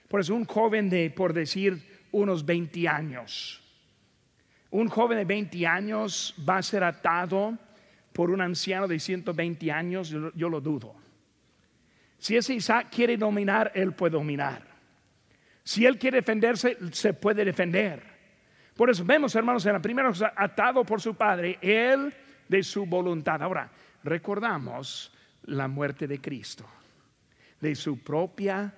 Por 0.08 0.20
eso 0.20 0.34
un 0.34 0.44
joven 0.44 0.88
de, 0.88 1.10
por 1.10 1.32
decir, 1.32 2.06
unos 2.12 2.44
20 2.44 2.88
años, 2.88 3.62
un 4.70 4.88
joven 4.88 5.18
de 5.18 5.24
20 5.24 5.66
años 5.66 6.34
va 6.48 6.58
a 6.58 6.62
ser 6.62 6.84
atado 6.84 7.58
por 8.12 8.30
un 8.30 8.40
anciano 8.40 8.88
de 8.88 8.98
120 8.98 9.70
años, 9.70 10.14
yo, 10.34 10.48
lo 10.48 10.60
dudo. 10.60 10.94
Si 12.18 12.36
ese 12.36 12.54
Isaac 12.54 12.88
quiere 12.90 13.16
dominar, 13.16 13.70
él 13.74 13.92
puede 13.92 14.12
dominar. 14.12 14.75
Si 15.66 15.84
él 15.84 15.98
quiere 15.98 16.18
defenderse, 16.18 16.78
se 16.92 17.12
puede 17.12 17.44
defender. 17.44 18.00
Por 18.76 18.88
eso 18.88 19.04
vemos, 19.04 19.34
hermanos, 19.34 19.66
en 19.66 19.72
la 19.72 19.82
primera 19.82 20.06
cosa, 20.06 20.32
atado 20.36 20.84
por 20.84 21.00
su 21.00 21.16
padre, 21.16 21.58
él 21.60 22.14
de 22.46 22.62
su 22.62 22.86
voluntad. 22.86 23.42
Ahora, 23.42 23.68
recordamos 24.04 25.12
la 25.42 25.66
muerte 25.66 26.06
de 26.06 26.20
Cristo 26.20 26.64
de 27.60 27.74
su 27.74 27.98
propia 27.98 28.72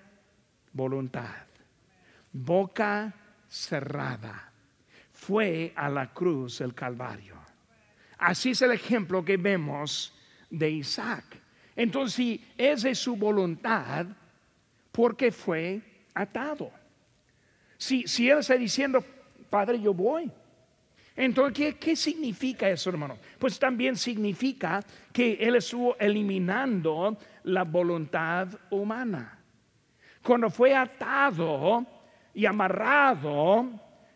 voluntad. 0.72 1.44
Boca 2.32 3.14
cerrada. 3.46 4.50
Fue 5.12 5.74
a 5.76 5.90
la 5.90 6.10
cruz 6.14 6.62
el 6.62 6.72
Calvario. 6.72 7.34
Así 8.16 8.52
es 8.52 8.62
el 8.62 8.70
ejemplo 8.70 9.22
que 9.22 9.36
vemos 9.36 10.16
de 10.48 10.70
Isaac. 10.70 11.38
Entonces, 11.76 12.14
si 12.14 12.44
es 12.56 12.80
de 12.80 12.94
su 12.94 13.14
voluntad, 13.14 14.06
porque 14.90 15.30
fue 15.30 15.82
atado. 16.20 16.70
Si, 17.76 18.06
si 18.08 18.28
él 18.28 18.38
está 18.38 18.54
diciendo, 18.54 19.04
Padre, 19.48 19.80
yo 19.80 19.94
voy. 19.94 20.30
Entonces, 21.16 21.54
¿qué, 21.56 21.76
¿qué, 21.78 21.96
significa 21.96 22.68
eso, 22.68 22.90
hermano? 22.90 23.18
Pues 23.38 23.58
también 23.58 23.96
significa 23.96 24.84
que 25.12 25.32
Él 25.34 25.56
estuvo 25.56 25.96
eliminando 25.98 27.16
la 27.44 27.64
voluntad 27.64 28.48
humana. 28.70 29.38
Cuando 30.22 30.48
fue 30.48 30.74
atado 30.74 31.84
y 32.32 32.46
amarrado 32.46 33.68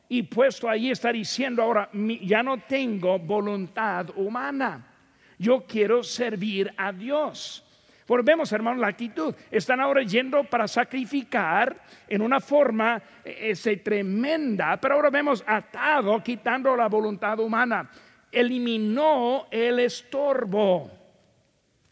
y 0.09 0.23
puesto 0.23 0.69
allí, 0.69 0.91
está 0.91 1.13
diciendo 1.13 1.63
ahora, 1.63 1.91
ya 2.23 2.43
no 2.43 2.61
tengo 2.61 3.19
voluntad 3.19 4.11
humana. 4.15 4.87
Yo 5.39 5.65
quiero 5.67 6.05
servir 6.05 6.73
a 6.77 6.93
Dios. 6.93 7.65
Volvemos, 8.07 8.51
hermano, 8.53 8.81
la 8.81 8.89
actitud. 8.89 9.35
Están 9.51 9.81
ahora 9.81 10.03
yendo 10.03 10.45
para 10.45 10.67
sacrificar 10.67 11.81
en 12.09 12.23
una 12.23 12.41
forma 12.41 13.01
ese 13.25 13.77
tremenda, 13.77 14.81
pero 14.81 14.95
ahora 14.95 15.11
vemos 15.11 15.45
atado, 15.47 16.23
quitando 16.23 16.77
la 16.77 16.89
voluntad 16.89 17.39
humana. 17.39 17.91
Eliminó 18.31 19.47
el 19.51 19.79
estorbo. 19.81 20.91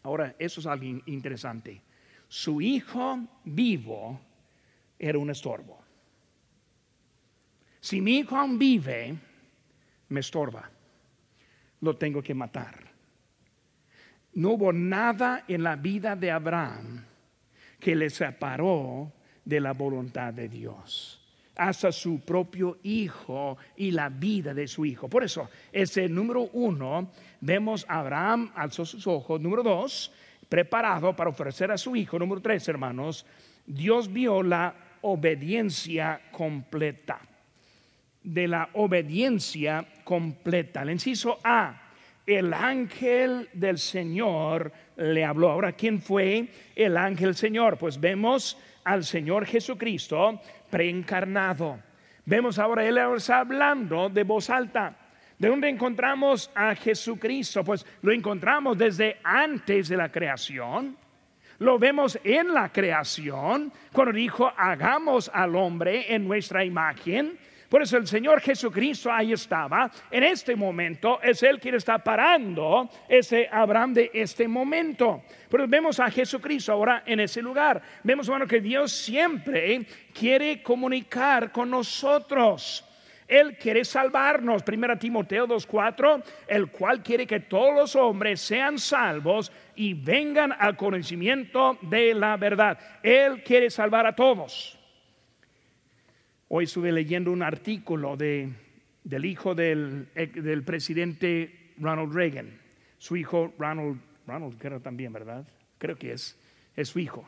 Ahora, 0.03 0.35
eso 0.37 0.59
es 0.59 0.67
algo 0.67 1.01
interesante. 1.05 1.81
Su 2.27 2.61
hijo 2.61 3.19
vivo 3.43 4.19
era 4.97 5.17
un 5.17 5.29
estorbo. 5.29 5.81
Si 7.79 7.99
mi 7.99 8.19
hijo 8.19 8.37
aún 8.37 8.59
vive, 8.59 9.15
me 10.09 10.19
estorba. 10.19 10.69
Lo 11.81 11.97
tengo 11.97 12.21
que 12.21 12.35
matar. 12.35 12.90
No 14.33 14.51
hubo 14.51 14.71
nada 14.71 15.43
en 15.47 15.63
la 15.63 15.75
vida 15.75 16.15
de 16.15 16.31
Abraham 16.31 17.05
que 17.79 17.95
le 17.95 18.09
separó 18.09 19.11
de 19.43 19.59
la 19.59 19.73
voluntad 19.73 20.33
de 20.33 20.47
Dios 20.47 21.21
hasta 21.55 21.91
su 21.91 22.21
propio 22.21 22.79
hijo 22.83 23.57
y 23.75 23.91
la 23.91 24.09
vida 24.09 24.53
de 24.53 24.67
su 24.67 24.85
hijo. 24.85 25.07
Por 25.07 25.23
eso, 25.23 25.49
ese 25.71 26.07
número 26.07 26.49
uno, 26.53 27.11
vemos 27.39 27.85
a 27.87 27.99
Abraham 27.99 28.51
alzó 28.55 28.85
sus 28.85 29.05
ojos. 29.05 29.39
Número 29.39 29.61
dos, 29.61 30.11
preparado 30.49 31.15
para 31.15 31.29
ofrecer 31.29 31.71
a 31.71 31.77
su 31.77 31.95
hijo. 31.95 32.17
Número 32.17 32.41
tres, 32.41 32.67
hermanos, 32.67 33.25
Dios 33.65 34.11
vio 34.11 34.41
la 34.41 34.73
obediencia 35.01 36.21
completa. 36.31 37.19
De 38.23 38.47
la 38.47 38.69
obediencia 38.73 39.85
completa. 40.03 40.83
El 40.83 40.91
inciso 40.91 41.39
A, 41.43 41.90
el 42.25 42.53
ángel 42.53 43.49
del 43.53 43.77
Señor 43.77 44.71
le 44.97 45.25
habló. 45.25 45.49
Ahora, 45.49 45.73
¿quién 45.73 46.01
fue 46.01 46.47
el 46.75 46.97
ángel 46.97 47.35
Señor? 47.35 47.77
Pues 47.77 47.99
vemos 47.99 48.57
al 48.83 49.03
Señor 49.03 49.45
Jesucristo 49.45 50.41
preencarnado. 50.69 51.79
Vemos 52.25 52.59
ahora, 52.59 52.85
Él 52.85 52.97
está 53.15 53.39
hablando 53.39 54.09
de 54.09 54.23
voz 54.23 54.49
alta. 54.49 54.95
¿De 55.37 55.47
dónde 55.47 55.69
encontramos 55.69 56.51
a 56.53 56.75
Jesucristo? 56.75 57.63
Pues 57.63 57.85
lo 58.03 58.11
encontramos 58.11 58.77
desde 58.77 59.17
antes 59.23 59.89
de 59.89 59.97
la 59.97 60.11
creación. 60.11 60.95
Lo 61.57 61.77
vemos 61.77 62.19
en 62.23 62.53
la 62.53 62.71
creación, 62.71 63.71
cuando 63.91 64.13
dijo, 64.13 64.51
hagamos 64.55 65.29
al 65.33 65.55
hombre 65.55 66.13
en 66.13 66.27
nuestra 66.27 66.63
imagen. 66.63 67.37
Por 67.71 67.81
eso 67.81 67.95
el 67.95 68.05
Señor 68.05 68.41
Jesucristo 68.41 69.09
ahí 69.09 69.31
estaba. 69.31 69.89
En 70.11 70.25
este 70.25 70.57
momento 70.57 71.21
es 71.21 71.41
Él 71.41 71.57
quien 71.57 71.75
está 71.75 71.99
parando 71.99 72.89
ese 73.07 73.47
Abraham 73.49 73.93
de 73.93 74.11
este 74.13 74.45
momento. 74.45 75.23
Pero 75.49 75.65
vemos 75.69 75.97
a 76.01 76.11
Jesucristo 76.11 76.73
ahora 76.73 77.03
en 77.05 77.21
ese 77.21 77.41
lugar. 77.41 77.81
Vemos, 78.03 78.27
hermano, 78.27 78.45
que 78.45 78.59
Dios 78.59 78.91
siempre 78.91 79.87
quiere 80.13 80.61
comunicar 80.61 81.53
con 81.53 81.69
nosotros. 81.69 82.85
Él 83.25 83.55
quiere 83.57 83.85
salvarnos. 83.85 84.63
Primera 84.63 84.99
Timoteo 84.99 85.47
2.4, 85.47 86.23
el 86.47 86.71
cual 86.71 87.01
quiere 87.01 87.25
que 87.25 87.39
todos 87.39 87.73
los 87.73 87.95
hombres 87.95 88.41
sean 88.41 88.79
salvos 88.79 89.49
y 89.77 89.93
vengan 89.93 90.53
al 90.59 90.75
conocimiento 90.75 91.77
de 91.83 92.15
la 92.15 92.35
verdad. 92.35 92.77
Él 93.01 93.41
quiere 93.43 93.69
salvar 93.69 94.05
a 94.07 94.13
todos. 94.13 94.80
Hoy 96.53 96.65
estuve 96.65 96.91
leyendo 96.91 97.31
un 97.31 97.43
artículo 97.43 98.17
de, 98.17 98.49
del 99.05 99.23
hijo 99.23 99.55
del, 99.55 100.09
del, 100.13 100.63
presidente 100.63 101.71
Ronald 101.77 102.13
Reagan, 102.13 102.49
su 102.97 103.15
hijo 103.15 103.53
Ronald, 103.57 104.01
Ronald 104.27 104.57
creo 104.57 104.81
también, 104.81 105.13
¿verdad? 105.13 105.47
Creo 105.77 105.95
que 105.95 106.11
es, 106.11 106.37
es 106.75 106.89
su 106.89 106.99
hijo. 106.99 107.25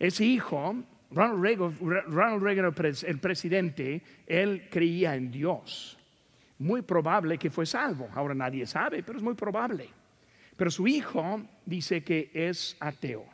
Ese 0.00 0.24
hijo, 0.24 0.74
Ronald 1.12 1.40
Reagan, 1.44 1.78
Ronald 1.78 2.42
Reagan 2.42 2.74
el 3.06 3.20
presidente, 3.20 4.02
él 4.26 4.66
creía 4.68 5.14
en 5.14 5.30
Dios. 5.30 5.96
Muy 6.58 6.82
probable 6.82 7.38
que 7.38 7.50
fue 7.50 7.66
salvo. 7.66 8.08
Ahora 8.14 8.34
nadie 8.34 8.66
sabe, 8.66 9.04
pero 9.04 9.16
es 9.16 9.22
muy 9.22 9.34
probable. 9.34 9.88
Pero 10.56 10.72
su 10.72 10.88
hijo 10.88 11.40
dice 11.64 12.02
que 12.02 12.32
es 12.34 12.76
ateo. 12.80 13.33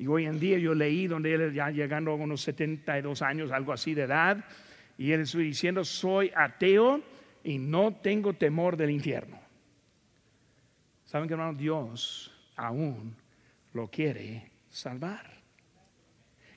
Y 0.00 0.06
hoy 0.06 0.24
en 0.24 0.40
día 0.40 0.56
yo 0.56 0.72
leí 0.72 1.06
donde 1.06 1.34
él 1.34 1.52
ya 1.52 1.68
llegando 1.68 2.12
a 2.12 2.14
unos 2.14 2.40
72 2.40 3.20
años, 3.20 3.50
algo 3.50 3.70
así 3.70 3.92
de 3.92 4.04
edad, 4.04 4.42
y 4.96 5.12
él 5.12 5.20
estoy 5.20 5.44
diciendo, 5.44 5.84
soy 5.84 6.32
ateo 6.34 7.02
y 7.44 7.58
no 7.58 7.94
tengo 7.96 8.32
temor 8.32 8.78
del 8.78 8.92
infierno. 8.92 9.38
¿Saben 11.04 11.28
que 11.28 11.34
hermano? 11.34 11.52
Dios 11.52 12.32
aún 12.56 13.14
lo 13.74 13.88
quiere 13.88 14.50
salvar. 14.70 15.26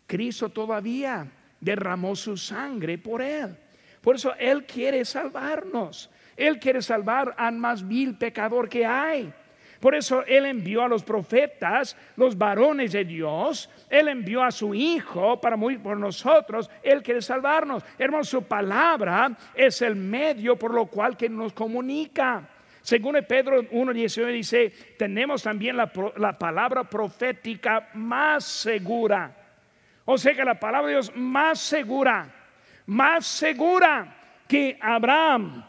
Cristo 0.08 0.48
todavía 0.48 1.30
derramó 1.60 2.16
su 2.16 2.38
sangre 2.38 2.98
por 2.98 3.22
él. 3.22 3.58
Por 4.00 4.16
eso 4.16 4.34
Él 4.40 4.66
quiere 4.66 5.04
salvarnos. 5.04 6.10
Él 6.38 6.60
quiere 6.60 6.82
salvar 6.82 7.36
al 7.38 7.56
más 7.56 7.86
vil 7.86 8.18
pecador 8.18 8.70
que 8.70 8.86
hay. 8.86 9.34
Por 9.84 9.96
eso 9.96 10.24
Él 10.26 10.46
envió 10.46 10.82
a 10.82 10.88
los 10.88 11.04
profetas, 11.04 11.98
los 12.16 12.38
varones 12.38 12.94
de 12.94 13.04
Dios. 13.04 13.70
Él 13.90 14.08
envió 14.08 14.42
a 14.42 14.50
su 14.50 14.74
Hijo 14.74 15.42
para 15.42 15.58
morir 15.58 15.84
por 15.84 15.98
nosotros. 15.98 16.72
Él 16.82 17.04
quiere 17.04 17.22
salvarnos. 17.22 17.84
Hermano, 17.98 18.24
su 18.24 18.44
palabra 18.44 19.36
es 19.54 19.82
el 19.82 19.98
medio 19.98 20.58
por 20.58 20.74
lo 20.74 20.86
cual 20.86 21.18
que 21.18 21.28
nos 21.28 21.52
comunica. 21.52 22.48
Según 22.82 23.20
Pedro 23.28 23.62
1.19 23.62 24.32
dice, 24.32 24.74
tenemos 24.98 25.44
también 25.44 25.76
la, 25.76 25.92
la 26.16 26.40
palabra 26.40 26.86
profética 26.86 27.90
más 27.96 28.46
segura. 28.46 29.36
O 30.06 30.18
sea 30.18 30.34
que 30.34 30.46
la 30.46 30.58
palabra 30.58 30.88
de 30.88 30.94
Dios 30.94 31.12
más 31.14 31.60
segura, 31.60 32.34
más 32.86 33.28
segura 33.28 34.16
que 34.48 34.78
Abraham, 34.80 35.62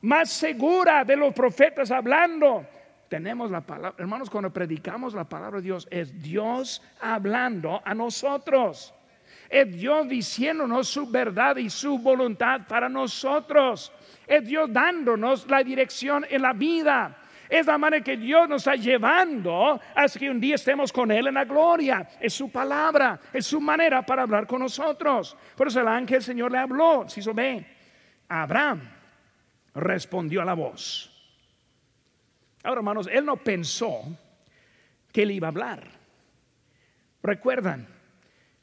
más 0.00 0.30
segura 0.30 1.04
de 1.04 1.16
los 1.16 1.34
profetas 1.34 1.90
hablando. 1.90 2.66
Tenemos 3.08 3.50
la 3.50 3.62
palabra, 3.62 3.94
hermanos, 3.98 4.28
cuando 4.28 4.52
predicamos 4.52 5.14
la 5.14 5.24
palabra 5.24 5.60
de 5.60 5.64
Dios, 5.64 5.88
es 5.90 6.20
Dios 6.20 6.82
hablando 7.00 7.80
a 7.84 7.94
nosotros. 7.94 8.94
Es 9.48 9.74
Dios 9.74 10.08
diciéndonos 10.08 10.88
su 10.88 11.10
verdad 11.10 11.56
y 11.56 11.70
su 11.70 11.98
voluntad 11.98 12.66
para 12.68 12.88
nosotros. 12.88 13.92
Es 14.26 14.44
Dios 14.44 14.70
dándonos 14.70 15.48
la 15.48 15.62
dirección 15.62 16.26
en 16.28 16.42
la 16.42 16.52
vida. 16.52 17.16
Es 17.48 17.66
la 17.66 17.78
manera 17.78 18.04
que 18.04 18.18
Dios 18.18 18.46
nos 18.46 18.60
está 18.60 18.74
llevando 18.76 19.80
hasta 19.94 20.18
que 20.18 20.28
un 20.28 20.38
día 20.38 20.56
estemos 20.56 20.92
con 20.92 21.10
Él 21.10 21.28
en 21.28 21.34
la 21.34 21.46
gloria. 21.46 22.06
Es 22.20 22.34
su 22.34 22.50
palabra, 22.50 23.18
es 23.32 23.46
su 23.46 23.58
manera 23.58 24.04
para 24.04 24.22
hablar 24.22 24.46
con 24.46 24.60
nosotros. 24.60 25.34
Por 25.56 25.68
eso 25.68 25.80
el 25.80 25.88
ángel 25.88 26.22
Señor 26.22 26.52
le 26.52 26.58
habló. 26.58 27.08
Si 27.08 27.22
se 27.22 27.32
ve, 27.32 27.66
Abraham 28.28 28.82
respondió 29.74 30.42
a 30.42 30.44
la 30.44 30.52
voz. 30.52 31.17
Ahora, 32.62 32.80
hermanos, 32.80 33.08
él 33.12 33.24
no 33.24 33.36
pensó 33.36 34.02
que 35.12 35.22
él 35.22 35.30
iba 35.30 35.48
a 35.48 35.50
hablar. 35.50 35.88
Recuerdan 37.22 37.86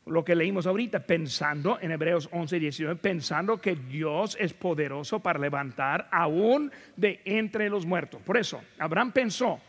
lo 0.05 0.23
que 0.23 0.35
leímos 0.35 0.67
ahorita, 0.67 0.99
pensando 0.99 1.79
en 1.81 1.91
Hebreos 1.91 2.29
11, 2.31 2.59
19, 2.59 2.95
pensando 2.97 3.59
que 3.59 3.75
Dios 3.75 4.37
es 4.39 4.53
poderoso 4.53 5.19
para 5.19 5.39
levantar 5.39 6.07
aún 6.11 6.71
de 6.95 7.21
entre 7.25 7.69
los 7.69 7.85
muertos. 7.85 8.21
Por 8.21 8.37
eso, 8.37 8.61
Abraham 8.77 9.11
pensó, 9.11 9.59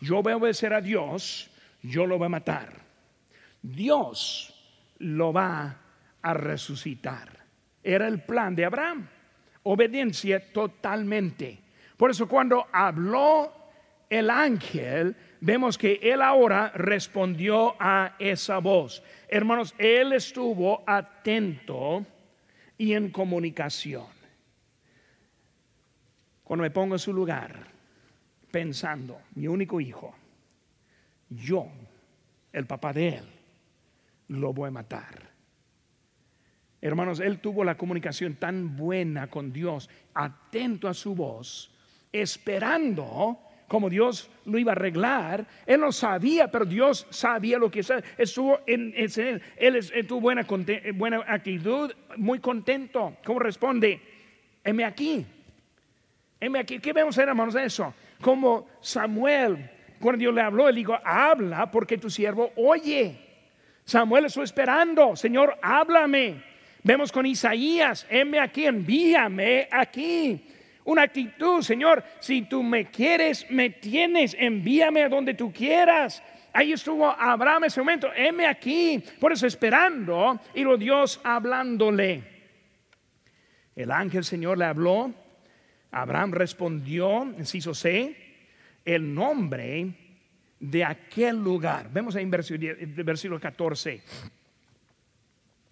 yo 0.00 0.22
voy 0.22 0.32
a 0.32 0.36
obedecer 0.36 0.72
a 0.72 0.80
Dios, 0.80 1.50
yo 1.82 2.06
lo 2.06 2.16
voy 2.16 2.26
a 2.26 2.30
matar. 2.30 2.72
Dios 3.62 4.54
lo 4.98 5.32
va 5.32 5.76
a 6.22 6.34
resucitar. 6.34 7.28
Era 7.82 8.08
el 8.08 8.22
plan 8.22 8.54
de 8.54 8.64
Abraham 8.64 9.08
obediencia 9.62 10.52
totalmente. 10.52 11.58
Por 12.00 12.10
eso 12.10 12.26
cuando 12.26 12.66
habló 12.72 13.52
el 14.08 14.30
ángel, 14.30 15.14
vemos 15.42 15.76
que 15.76 16.00
él 16.02 16.22
ahora 16.22 16.72
respondió 16.74 17.76
a 17.78 18.16
esa 18.18 18.56
voz. 18.56 19.02
Hermanos, 19.28 19.74
él 19.76 20.14
estuvo 20.14 20.82
atento 20.86 22.06
y 22.78 22.94
en 22.94 23.10
comunicación. 23.10 24.06
Cuando 26.42 26.62
me 26.62 26.70
pongo 26.70 26.94
en 26.94 27.00
su 27.00 27.12
lugar, 27.12 27.66
pensando, 28.50 29.20
mi 29.34 29.46
único 29.46 29.78
hijo, 29.78 30.14
yo, 31.28 31.66
el 32.50 32.64
papá 32.64 32.94
de 32.94 33.08
él, 33.08 33.24
lo 34.28 34.54
voy 34.54 34.68
a 34.68 34.70
matar. 34.70 35.28
Hermanos, 36.80 37.20
él 37.20 37.40
tuvo 37.40 37.62
la 37.62 37.76
comunicación 37.76 38.36
tan 38.36 38.74
buena 38.74 39.26
con 39.26 39.52
Dios, 39.52 39.90
atento 40.14 40.88
a 40.88 40.94
su 40.94 41.14
voz, 41.14 41.76
esperando 42.12 43.38
como 43.70 43.88
Dios 43.88 44.28
lo 44.46 44.58
iba 44.58 44.72
a 44.72 44.74
arreglar. 44.74 45.46
Él 45.64 45.80
no 45.80 45.92
sabía, 45.92 46.50
pero 46.50 46.64
Dios 46.64 47.06
sabía 47.10 47.56
lo 47.56 47.70
que 47.70 47.84
estuvo 48.18 48.58
en, 48.66 48.92
él. 48.96 49.40
Él 49.56 50.06
tuvo 50.08 50.20
buena, 50.20 50.44
buena 50.94 51.24
actitud, 51.24 51.92
muy 52.16 52.40
contento. 52.40 53.16
¿Cómo 53.24 53.38
responde? 53.38 54.00
Heme 54.64 54.84
aquí. 54.84 55.24
Heme 56.40 56.58
aquí. 56.58 56.80
¿Qué 56.80 56.92
vemos, 56.92 57.16
hermanos, 57.16 57.54
eso? 57.54 57.94
Como 58.20 58.66
Samuel, 58.80 59.70
cuando 60.00 60.18
Dios 60.18 60.34
le 60.34 60.40
habló, 60.40 60.68
él 60.68 60.74
dijo, 60.74 60.98
habla 61.04 61.70
porque 61.70 61.96
tu 61.96 62.10
siervo 62.10 62.50
oye. 62.56 63.16
Samuel 63.84 64.24
estoy 64.24 64.44
esperando, 64.44 65.14
Señor, 65.14 65.56
háblame. 65.62 66.42
Vemos 66.82 67.12
con 67.12 67.24
Isaías, 67.24 68.04
heme 68.10 68.40
aquí, 68.40 68.66
envíame 68.66 69.68
aquí. 69.70 70.44
Una 70.84 71.02
actitud, 71.02 71.62
Señor, 71.62 72.02
si 72.20 72.42
tú 72.42 72.62
me 72.62 72.90
quieres, 72.90 73.46
me 73.50 73.70
tienes, 73.70 74.34
envíame 74.38 75.02
a 75.02 75.08
donde 75.08 75.34
tú 75.34 75.52
quieras. 75.52 76.22
Ahí 76.52 76.72
estuvo 76.72 77.08
Abraham 77.08 77.64
en 77.64 77.66
ese 77.68 77.80
momento, 77.80 78.10
heme 78.14 78.46
aquí, 78.46 79.02
por 79.20 79.32
eso 79.32 79.46
esperando 79.46 80.40
y 80.54 80.64
lo 80.64 80.76
Dios 80.76 81.20
hablándole. 81.22 82.22
El 83.76 83.90
ángel 83.92 84.24
Señor 84.24 84.58
le 84.58 84.64
habló, 84.64 85.14
Abraham 85.92 86.32
respondió, 86.32 87.22
inciso 87.38 87.72
C, 87.74 88.16
el 88.84 89.14
nombre 89.14 89.94
de 90.58 90.84
aquel 90.84 91.36
lugar. 91.36 91.90
Vemos 91.92 92.16
ahí 92.16 92.24
en 92.24 92.30
versículo 92.30 93.40
14. 93.40 94.02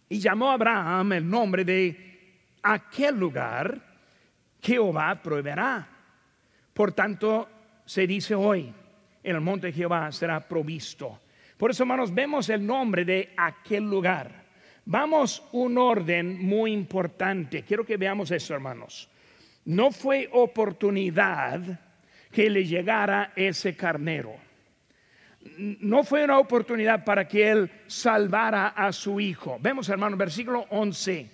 Y 0.08 0.18
llamó 0.20 0.50
Abraham 0.50 1.12
el 1.12 1.28
nombre 1.28 1.64
de 1.64 2.40
aquel 2.62 3.18
lugar, 3.18 3.87
Jehová 4.62 5.20
proveerá. 5.22 5.86
Por 6.72 6.92
tanto, 6.92 7.48
se 7.84 8.06
dice 8.06 8.34
hoy, 8.34 8.72
en 9.22 9.34
el 9.34 9.40
monte 9.40 9.68
de 9.68 9.72
Jehová 9.72 10.10
será 10.12 10.40
provisto. 10.40 11.20
Por 11.56 11.70
eso, 11.70 11.82
hermanos, 11.82 12.14
vemos 12.14 12.48
el 12.48 12.64
nombre 12.64 13.04
de 13.04 13.32
aquel 13.36 13.84
lugar. 13.84 14.44
Vamos 14.84 15.42
un 15.52 15.76
orden 15.76 16.40
muy 16.40 16.72
importante. 16.72 17.62
Quiero 17.62 17.84
que 17.84 17.96
veamos 17.96 18.30
eso, 18.30 18.54
hermanos. 18.54 19.08
No 19.64 19.90
fue 19.90 20.28
oportunidad 20.32 21.60
que 22.30 22.48
le 22.48 22.64
llegara 22.64 23.32
ese 23.34 23.76
carnero 23.76 24.48
no 25.58 26.04
fue 26.04 26.24
una 26.24 26.38
oportunidad 26.38 27.04
para 27.04 27.26
que 27.26 27.50
él 27.50 27.70
salvara 27.86 28.68
a 28.68 28.92
su 28.92 29.20
hijo. 29.20 29.58
Vemos, 29.60 29.88
hermano, 29.88 30.16
versículo 30.16 30.66
11. 30.70 31.30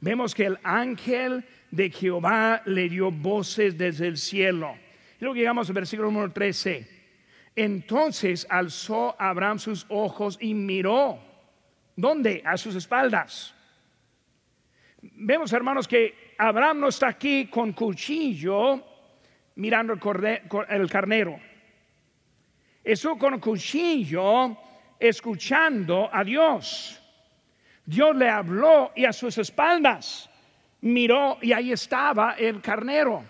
Vemos 0.00 0.34
que 0.34 0.46
el 0.46 0.58
ángel 0.62 1.44
de 1.72 1.90
Jehová 1.90 2.62
le 2.66 2.88
dio 2.88 3.10
voces 3.10 3.76
desde 3.76 4.06
el 4.06 4.16
cielo. 4.16 4.76
Y 5.18 5.24
luego 5.24 5.34
llegamos 5.34 5.68
al 5.68 5.74
versículo 5.74 6.08
número 6.08 6.30
13. 6.30 6.86
Entonces 7.56 8.46
alzó 8.48 9.16
Abraham 9.18 9.58
sus 9.58 9.84
ojos 9.88 10.38
y 10.40 10.54
miró. 10.54 11.18
¿Dónde? 11.96 12.40
A 12.46 12.56
sus 12.56 12.76
espaldas. 12.76 13.52
Vemos, 15.00 15.52
hermanos, 15.52 15.88
que 15.88 16.34
Abraham 16.38 16.78
no 16.78 16.88
está 16.88 17.08
aquí 17.08 17.48
con 17.48 17.72
cuchillo 17.72 18.84
mirando 19.56 19.94
el 20.68 20.88
carnero 20.88 21.40
eso 22.84 23.16
con 23.16 23.38
cuchillo 23.38 24.56
escuchando 24.98 26.10
a 26.12 26.24
Dios. 26.24 27.00
Dios 27.84 28.16
le 28.16 28.28
habló 28.28 28.92
y 28.94 29.04
a 29.04 29.12
sus 29.12 29.38
espaldas 29.38 30.28
miró 30.82 31.38
y 31.40 31.52
ahí 31.52 31.72
estaba 31.72 32.34
el 32.38 32.60
carnero. 32.60 33.24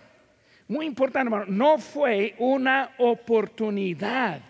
Muy 0.69 0.87
importante, 0.87 1.29
hermano, 1.29 1.45
no 1.49 1.79
fue 1.79 2.35
una 2.39 2.91
oportunidad. 2.99 4.41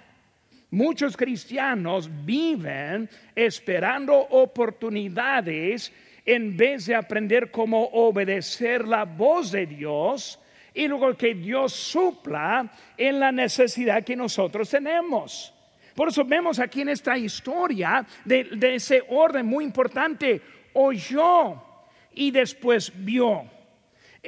Muchos 0.70 1.16
cristianos 1.16 2.08
viven 2.24 3.08
esperando 3.34 4.14
oportunidades 4.14 5.92
en 6.24 6.56
vez 6.56 6.86
de 6.86 6.94
aprender 6.94 7.50
cómo 7.50 7.84
obedecer 7.92 8.86
la 8.88 9.04
voz 9.04 9.52
de 9.52 9.66
Dios 9.66 10.38
y 10.72 10.88
luego 10.88 11.14
que 11.16 11.34
Dios 11.34 11.72
supla 11.72 12.70
en 12.96 13.20
la 13.20 13.32
necesidad 13.32 14.04
que 14.04 14.16
nosotros 14.16 14.70
tenemos. 14.70 15.52
Por 15.94 16.08
eso 16.08 16.24
vemos 16.24 16.58
aquí 16.58 16.80
en 16.80 16.88
esta 16.88 17.18
historia 17.18 18.06
de, 18.24 18.74
ese 18.74 19.02
orden 19.08 19.44
muy 19.44 19.64
importante, 19.64 20.40
oyó 20.72 21.71
y 22.14 22.30
después 22.30 22.92
vio. 22.94 23.44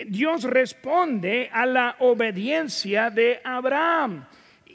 Dios 0.07 0.45
responde 0.45 1.49
a 1.53 1.67
la 1.67 1.97
obediencia 2.01 3.11
de 3.11 3.41
Abraham. 3.45 4.27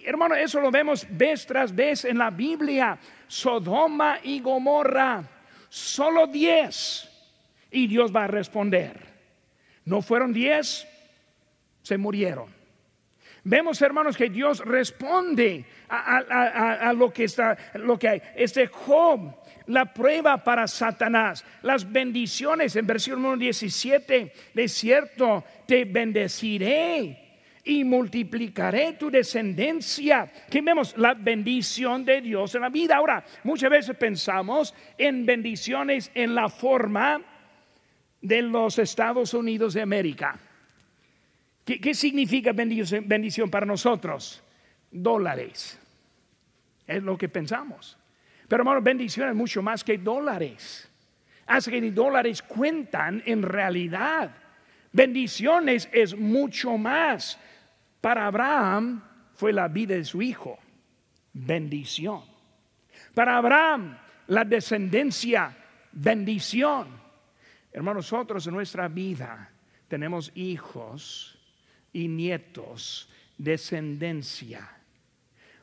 Hermano, 0.05 0.35
eso 0.35 0.61
lo 0.61 0.71
vemos 0.71 1.05
vez 1.09 1.45
tras 1.45 1.75
vez 1.75 2.05
en 2.05 2.17
la 2.17 2.29
Biblia. 2.29 2.97
Sodoma 3.27 4.19
y 4.23 4.39
Gomorra, 4.39 5.23
solo 5.67 6.27
diez. 6.27 7.05
Y 7.69 7.87
Dios 7.87 8.15
va 8.15 8.23
a 8.23 8.27
responder. 8.27 8.97
¿No 9.85 10.01
fueron 10.01 10.33
diez? 10.33 10.87
se 11.89 11.97
murieron. 11.97 12.53
Vemos, 13.43 13.81
hermanos, 13.81 14.15
que 14.15 14.29
Dios 14.29 14.59
responde 14.59 15.65
a, 15.89 16.93
lo 16.93 17.11
que 17.11 17.23
está, 17.23 17.57
lo 17.75 17.97
que 17.97 18.09
hay. 18.09 18.21
Este 18.35 18.67
Job, 18.67 19.33
la 19.69 19.93
prueba 19.93 20.43
para 20.43 20.67
Satanás, 20.67 21.45
las 21.61 21.89
bendiciones 21.89 22.75
en 22.75 22.87
versículo 22.87 23.37
17, 23.37 24.33
de 24.53 24.67
cierto 24.67 25.43
te 25.67 25.85
bendeciré 25.85 27.29
y 27.63 27.83
multiplicaré 27.83 28.93
tu 28.93 29.11
descendencia. 29.11 30.31
Que 30.49 30.61
vemos 30.61 30.97
la 30.97 31.13
bendición 31.13 32.03
de 32.03 32.19
Dios 32.21 32.55
en 32.55 32.61
la 32.61 32.69
vida. 32.69 32.95
Ahora, 32.95 33.23
muchas 33.43 33.69
veces 33.69 33.95
pensamos 33.95 34.73
en 34.97 35.23
bendiciones 35.25 36.09
en 36.15 36.33
la 36.33 36.49
forma 36.49 37.21
de 38.21 38.41
los 38.41 38.79
Estados 38.79 39.35
Unidos 39.35 39.75
de 39.75 39.83
América. 39.83 40.39
¿Qué, 41.63 41.93
significa 41.93 42.53
bendición 42.53 43.51
para 43.51 43.67
nosotros? 43.67 44.41
Dólares. 44.89 45.79
Es 46.87 47.03
lo 47.03 47.15
que 47.15 47.29
pensamos. 47.29 47.98
Pero 48.49 48.63
hermano, 48.63 48.81
bendición 48.81 49.29
es 49.29 49.35
mucho 49.35 49.61
más 49.61 49.83
que 49.83 49.97
dólares. 49.99 50.89
Hace 51.45 51.71
que 51.71 51.91
dólares 51.91 52.41
cuentan 52.41 53.21
en 53.25 53.43
realidad. 53.43 54.35
Bendiciones 54.91 55.87
es 55.93 56.17
mucho 56.17 56.75
más. 56.75 57.39
Para 58.01 58.25
Abraham 58.25 59.03
fue 59.35 59.53
la 59.53 59.67
vida 59.67 59.93
de 59.95 60.03
su 60.03 60.21
hijo. 60.21 60.57
Bendición. 61.31 62.23
Para 63.13 63.37
Abraham, 63.37 63.97
la 64.27 64.43
descendencia, 64.43 65.55
bendición. 65.91 66.87
Hermanos, 67.71 68.11
nosotros 68.11 68.47
en 68.47 68.55
nuestra 68.55 68.87
vida 68.87 69.51
tenemos 69.87 70.31
hijos 70.33 71.37
y 71.93 72.07
nietos, 72.07 73.11
descendencia. 73.37 74.67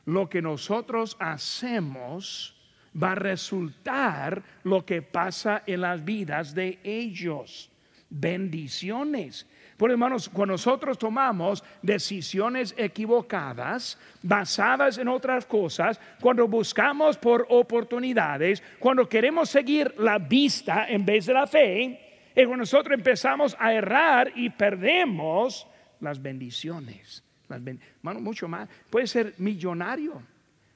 Lo 0.05 0.29
que 0.29 0.41
nosotros 0.41 1.17
hacemos 1.19 2.56
va 3.01 3.11
a 3.11 3.15
resultar 3.15 4.41
lo 4.63 4.85
que 4.85 5.01
pasa 5.01 5.63
en 5.65 5.81
las 5.81 6.03
vidas 6.03 6.53
de 6.53 6.79
ellos. 6.83 7.69
Bendiciones. 8.09 9.45
Por 9.77 9.91
hermanos, 9.91 10.27
cuando 10.27 10.53
nosotros 10.53 10.97
tomamos 10.97 11.63
decisiones 11.83 12.73
equivocadas, 12.77 13.99
basadas 14.23 14.97
en 14.97 15.07
otras 15.07 15.45
cosas, 15.45 15.99
cuando 16.19 16.47
buscamos 16.47 17.17
por 17.17 17.45
oportunidades, 17.49 18.63
cuando 18.79 19.07
queremos 19.07 19.49
seguir 19.49 19.93
la 19.99 20.17
vista 20.17 20.87
en 20.89 21.05
vez 21.05 21.27
de 21.27 21.33
la 21.33 21.45
fe, 21.45 21.99
es 22.33 22.45
cuando 22.47 22.63
nosotros 22.63 22.97
empezamos 22.97 23.55
a 23.59 23.71
errar 23.73 24.31
y 24.35 24.49
perdemos 24.49 25.67
las 25.99 26.19
bendiciones. 26.19 27.23
Las 27.47 27.61
mucho 28.01 28.47
más. 28.47 28.67
Puede 28.89 29.07
ser 29.07 29.35
millonario, 29.37 30.21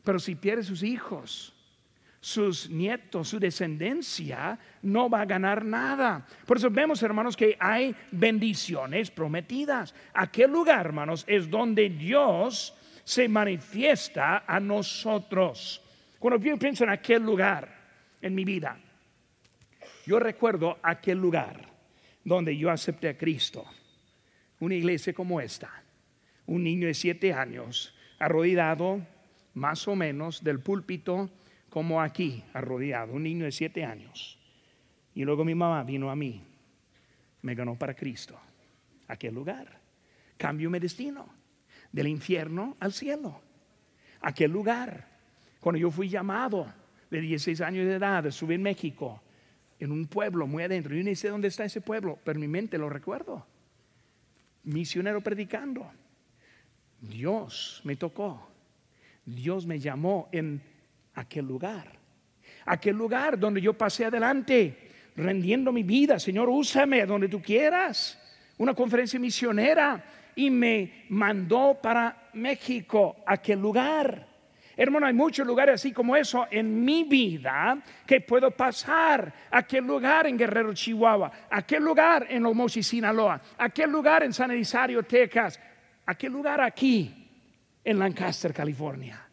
pero 0.04 0.20
si 0.20 0.36
pierde 0.36 0.64
sus 0.64 0.84
hijos, 0.84 1.54
sus 2.22 2.70
nietos, 2.70 3.30
su 3.30 3.40
descendencia, 3.40 4.58
no 4.84 5.10
va 5.10 5.22
a 5.22 5.26
ganar 5.26 5.66
nada. 5.66 6.26
Por 6.46 6.58
eso 6.58 6.70
vemos, 6.70 7.02
hermanos, 7.02 7.36
que 7.36 7.58
hay 7.60 7.96
bendiciones 8.12 9.10
prometidas. 9.10 9.96
Aquel 10.14 10.52
lugar, 10.52 10.86
hermanos, 10.86 11.26
es 11.28 11.50
donde 11.50 11.90
Dios 11.90 12.76
se 13.04 13.28
manifiesta 13.28 14.44
a 14.46 14.60
nosotros. 14.60 15.82
Cuando 16.20 16.40
yo 16.40 16.58
pienso 16.58 16.84
en 16.84 16.92
aquel 16.92 17.24
lugar 17.24 17.68
en 18.22 18.36
mi 18.36 18.46
vida, 18.46 18.78
yo 20.06 20.20
recuerdo 20.20 20.78
aquel 20.84 21.18
lugar 21.18 21.68
donde 22.24 22.56
yo 22.56 22.70
acepté 22.70 23.10
a 23.10 23.18
Cristo. 23.18 23.66
Una 24.60 24.76
iglesia 24.76 25.12
como 25.12 25.42
esta. 25.42 25.72
Un 26.46 26.64
niño 26.64 26.86
de 26.86 26.94
siete 26.94 27.34
años, 27.34 27.96
arrodillado 28.20 29.02
más 29.56 29.88
o 29.88 29.96
menos 29.96 30.44
del 30.44 30.60
púlpito 30.60 31.32
como 31.72 32.02
aquí, 32.02 32.44
arrodillado, 32.52 33.14
un 33.14 33.24
niño 33.24 33.46
de 33.46 33.52
siete 33.54 33.86
años. 33.86 34.38
Y 35.16 35.24
luego 35.24 35.46
mi 35.46 35.56
mamá 35.56 35.82
vino 35.86 36.12
a 36.12 36.16
mí, 36.18 36.44
me 37.42 37.56
ganó 37.56 37.76
para 37.76 37.94
Cristo, 37.94 38.38
aquel 39.08 39.34
lugar. 39.34 39.80
Cambio 40.36 40.70
mi 40.70 40.80
destino, 40.80 41.30
del 41.90 42.10
infierno 42.10 42.76
al 42.82 42.92
cielo, 42.92 43.42
aquel 44.20 44.52
lugar. 44.52 45.08
Cuando 45.62 45.80
yo 45.80 45.90
fui 45.90 46.10
llamado 46.10 46.74
de 47.10 47.22
16 47.22 47.62
años 47.62 47.88
de 47.88 47.96
edad, 47.96 48.30
subí 48.32 48.56
en 48.56 48.64
México, 48.64 49.22
en 49.80 49.94
un 49.94 50.08
pueblo 50.08 50.48
muy 50.48 50.64
adentro. 50.64 50.94
Yo 50.94 51.02
ni 51.02 51.16
sé 51.16 51.30
dónde 51.30 51.48
está 51.48 51.64
ese 51.64 51.80
pueblo, 51.80 52.20
pero 52.26 52.38
mi 52.38 52.50
mente 52.50 52.78
lo 52.78 52.90
recuerdo. 52.90 53.48
Misionero 54.66 55.22
predicando. 55.22 55.90
Dios 57.00 57.80
me 57.86 57.96
tocó. 57.96 58.50
Dios 59.26 59.66
me 59.66 59.80
llamó 59.80 60.28
en 60.34 60.62
aquel 61.16 61.46
lugar. 61.46 62.00
Aquel 62.66 62.96
lugar 62.96 63.40
donde 63.40 63.62
yo 63.62 63.74
pasé 63.74 64.06
adelante, 64.06 64.90
rendiendo 65.16 65.72
mi 65.72 65.84
vida. 65.84 66.20
Señor, 66.20 66.50
úsame 66.50 67.06
donde 67.06 67.28
tú 67.28 67.42
quieras. 67.42 68.18
Una 68.58 68.74
conferencia 68.74 69.20
misionera 69.20 70.04
y 70.36 70.50
me 70.50 71.06
mandó 71.10 71.80
para 71.82 72.30
México, 72.34 73.18
aquel 73.26 73.60
lugar. 73.60 74.28
Hermano, 74.78 75.06
hay 75.06 75.14
muchos 75.14 75.46
lugares 75.46 75.76
así 75.76 75.92
como 75.92 76.16
eso 76.16 76.48
en 76.50 76.84
mi 76.84 77.04
vida 77.04 77.78
que 78.06 78.22
puedo 78.22 78.52
pasar. 78.52 79.34
Aquel 79.52 79.86
lugar 79.86 80.28
en 80.28 80.38
Guerrero, 80.38 80.74
Chihuahua. 80.74 81.32
Aquel 81.50 81.84
lugar 81.84 82.26
en 82.30 82.46
Omosi, 82.46 82.82
Sinaloa. 82.82 83.42
Aquel 83.58 83.92
lugar 83.92 84.24
en 84.24 84.34
San 84.34 84.50
Elisario, 84.52 85.04
Texas. 85.04 85.60
Aquel 86.06 86.32
lugar 86.32 86.62
aquí 86.62 87.30
en 87.84 88.00
Lancaster, 88.00 88.54
California. 88.54 89.31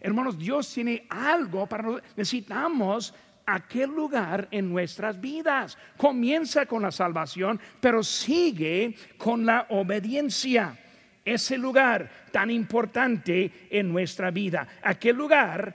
Hermanos, 0.00 0.38
Dios 0.38 0.72
tiene 0.72 1.06
algo 1.08 1.66
para 1.66 1.82
nosotros. 1.82 2.10
Necesitamos 2.16 3.14
aquel 3.46 3.90
lugar 3.90 4.46
en 4.50 4.70
nuestras 4.70 5.20
vidas. 5.20 5.78
Comienza 5.96 6.66
con 6.66 6.82
la 6.82 6.90
salvación, 6.90 7.60
pero 7.80 8.02
sigue 8.02 8.94
con 9.16 9.46
la 9.46 9.66
obediencia. 9.70 10.76
Ese 11.24 11.58
lugar 11.58 12.08
tan 12.30 12.50
importante 12.50 13.68
en 13.70 13.90
nuestra 13.90 14.30
vida. 14.30 14.66
Aquel 14.82 15.16
lugar 15.16 15.74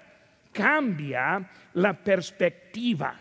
cambia 0.51 1.49
la 1.73 1.93
perspectiva. 1.93 3.19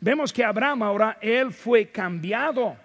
Vemos 0.00 0.32
que 0.32 0.44
Abraham 0.44 0.82
ahora, 0.82 1.18
él 1.20 1.52
fue 1.52 1.90
cambiado. 1.90 2.76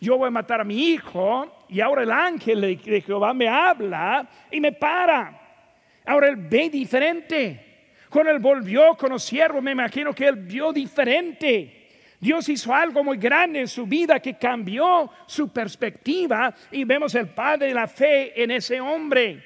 Yo 0.00 0.18
voy 0.18 0.28
a 0.28 0.32
matar 0.32 0.60
a 0.60 0.64
mi 0.64 0.88
hijo 0.88 1.64
y 1.68 1.80
ahora 1.80 2.02
el 2.02 2.10
ángel 2.10 2.60
de 2.60 3.00
Jehová 3.00 3.32
me 3.32 3.48
habla 3.48 4.28
y 4.50 4.60
me 4.60 4.72
para. 4.72 5.41
Ahora 6.06 6.28
él 6.28 6.36
ve 6.36 6.68
diferente. 6.70 7.72
Cuando 8.08 8.30
él 8.30 8.38
volvió 8.40 8.94
con 8.96 9.10
los 9.10 9.22
siervos, 9.22 9.62
me 9.62 9.72
imagino 9.72 10.14
que 10.14 10.26
él 10.26 10.36
vio 10.36 10.72
diferente. 10.72 11.82
Dios 12.20 12.48
hizo 12.48 12.72
algo 12.72 13.02
muy 13.02 13.16
grande 13.16 13.60
en 13.60 13.68
su 13.68 13.86
vida 13.86 14.20
que 14.20 14.38
cambió 14.38 15.10
su 15.26 15.52
perspectiva 15.52 16.54
y 16.70 16.84
vemos 16.84 17.14
el 17.14 17.28
Padre 17.30 17.68
de 17.68 17.74
la 17.74 17.88
fe 17.88 18.40
en 18.40 18.52
ese 18.52 18.80
hombre. 18.80 19.42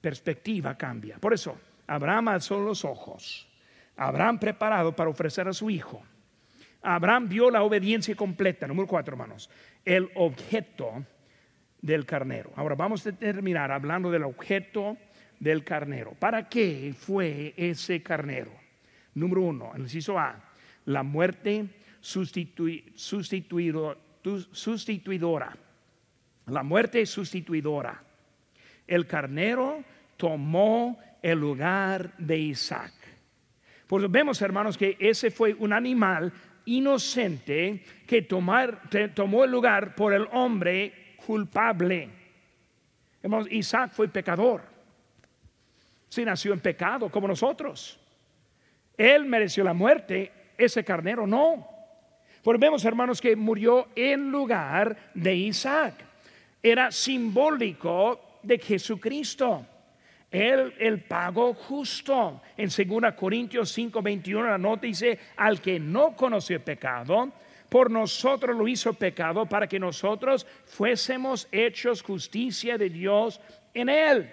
Perspectiva 0.00 0.76
cambia. 0.76 1.18
Por 1.18 1.34
eso, 1.34 1.58
Abraham 1.86 2.28
alzó 2.28 2.60
los 2.60 2.84
ojos. 2.84 3.48
Abraham 3.96 4.38
preparado 4.38 4.94
para 4.94 5.10
ofrecer 5.10 5.48
a 5.48 5.52
su 5.52 5.70
hijo. 5.70 6.02
Abraham 6.82 7.28
vio 7.28 7.50
la 7.50 7.62
obediencia 7.62 8.14
completa. 8.14 8.66
Número 8.66 8.86
cuatro, 8.86 9.14
hermanos. 9.14 9.48
El 9.84 10.10
objeto 10.14 11.04
del 11.82 12.06
carnero. 12.06 12.52
Ahora 12.56 12.76
vamos 12.76 13.06
a 13.06 13.12
terminar 13.12 13.70
hablando 13.70 14.10
del 14.10 14.22
objeto 14.22 14.96
del 15.38 15.64
carnero. 15.64 16.12
¿Para 16.12 16.48
qué 16.48 16.94
fue 16.96 17.52
ese 17.56 18.02
carnero? 18.02 18.52
Número 19.14 19.42
uno, 19.42 19.72
el 19.74 19.82
inciso 19.82 20.18
A, 20.18 20.42
la 20.86 21.02
muerte 21.02 21.66
sustituidora. 22.00 23.96
La 26.46 26.62
muerte 26.62 27.04
sustituidora. 27.04 28.02
El 28.86 29.06
carnero 29.06 29.84
tomó 30.16 30.98
el 31.20 31.38
lugar 31.38 32.16
de 32.18 32.38
Isaac. 32.38 32.92
Pues 33.86 34.10
vemos, 34.10 34.40
hermanos, 34.40 34.78
que 34.78 34.96
ese 34.98 35.30
fue 35.30 35.54
un 35.54 35.72
animal 35.72 36.32
inocente 36.64 37.84
que 38.06 38.22
tomó 38.22 39.44
el 39.44 39.50
lugar 39.50 39.94
por 39.94 40.14
el 40.14 40.26
hombre 40.32 41.01
culpable. 41.26 42.08
Isaac 43.50 43.92
fue 43.92 44.08
pecador. 44.08 44.62
Si 46.08 46.24
nació 46.24 46.52
en 46.52 46.60
pecado 46.60 47.10
como 47.10 47.28
nosotros. 47.28 47.98
Él 48.96 49.24
mereció 49.24 49.64
la 49.64 49.72
muerte, 49.72 50.30
ese 50.58 50.84
carnero 50.84 51.26
no. 51.26 51.68
Porque 52.42 52.60
vemos, 52.60 52.84
hermanos, 52.84 53.20
que 53.20 53.36
murió 53.36 53.88
en 53.94 54.30
lugar 54.30 54.96
de 55.14 55.34
Isaac. 55.34 55.94
Era 56.62 56.90
simbólico 56.90 58.38
de 58.42 58.58
Jesucristo. 58.58 59.66
Él, 60.30 60.74
el 60.78 61.02
pago 61.02 61.54
justo. 61.54 62.42
En 62.56 62.68
2 62.68 63.14
Corintios 63.14 63.70
5, 63.70 64.02
21, 64.02 64.48
la 64.48 64.58
nota 64.58 64.86
dice, 64.86 65.18
al 65.36 65.60
que 65.60 65.78
no 65.78 66.16
conoció 66.16 66.56
el 66.56 66.62
pecado, 66.62 67.32
por 67.72 67.90
nosotros 67.90 68.54
lo 68.54 68.68
hizo 68.68 68.92
pecado 68.92 69.46
para 69.46 69.66
que 69.66 69.80
nosotros 69.80 70.46
fuésemos 70.66 71.48
hechos 71.50 72.02
justicia 72.02 72.76
de 72.76 72.90
Dios 72.90 73.40
en 73.72 73.88
él. 73.88 74.30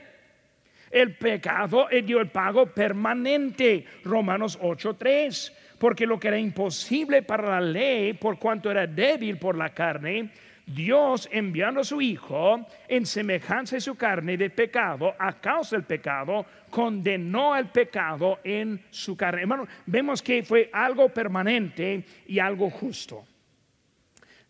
El 0.91 1.15
pecado 1.15 1.87
dio 2.03 2.19
el 2.19 2.27
pago 2.27 2.65
permanente, 2.65 3.85
Romanos 4.03 4.59
8:3, 4.61 5.53
porque 5.77 6.05
lo 6.05 6.19
que 6.19 6.27
era 6.27 6.37
imposible 6.37 7.21
para 7.21 7.47
la 7.47 7.61
ley, 7.61 8.11
por 8.11 8.37
cuanto 8.37 8.69
era 8.69 8.85
débil 8.85 9.37
por 9.37 9.57
la 9.57 9.69
carne, 9.69 10.31
Dios 10.69 11.27
enviando 11.31 11.81
a 11.81 11.83
su 11.83 11.99
Hijo 11.99 12.65
en 12.87 13.05
semejanza 13.05 13.75
de 13.75 13.81
su 13.81 13.95
carne 13.95 14.37
de 14.37 14.51
pecado, 14.51 15.15
a 15.17 15.39
causa 15.39 15.75
del 15.75 15.85
pecado, 15.85 16.45
condenó 16.69 17.55
el 17.55 17.69
pecado 17.69 18.39
en 18.43 18.83
su 18.91 19.17
carne. 19.17 19.41
Hermano, 19.41 19.67
vemos 19.87 20.21
que 20.21 20.43
fue 20.43 20.69
algo 20.71 21.09
permanente 21.09 22.05
y 22.27 22.37
algo 22.37 22.69
justo. 22.69 23.25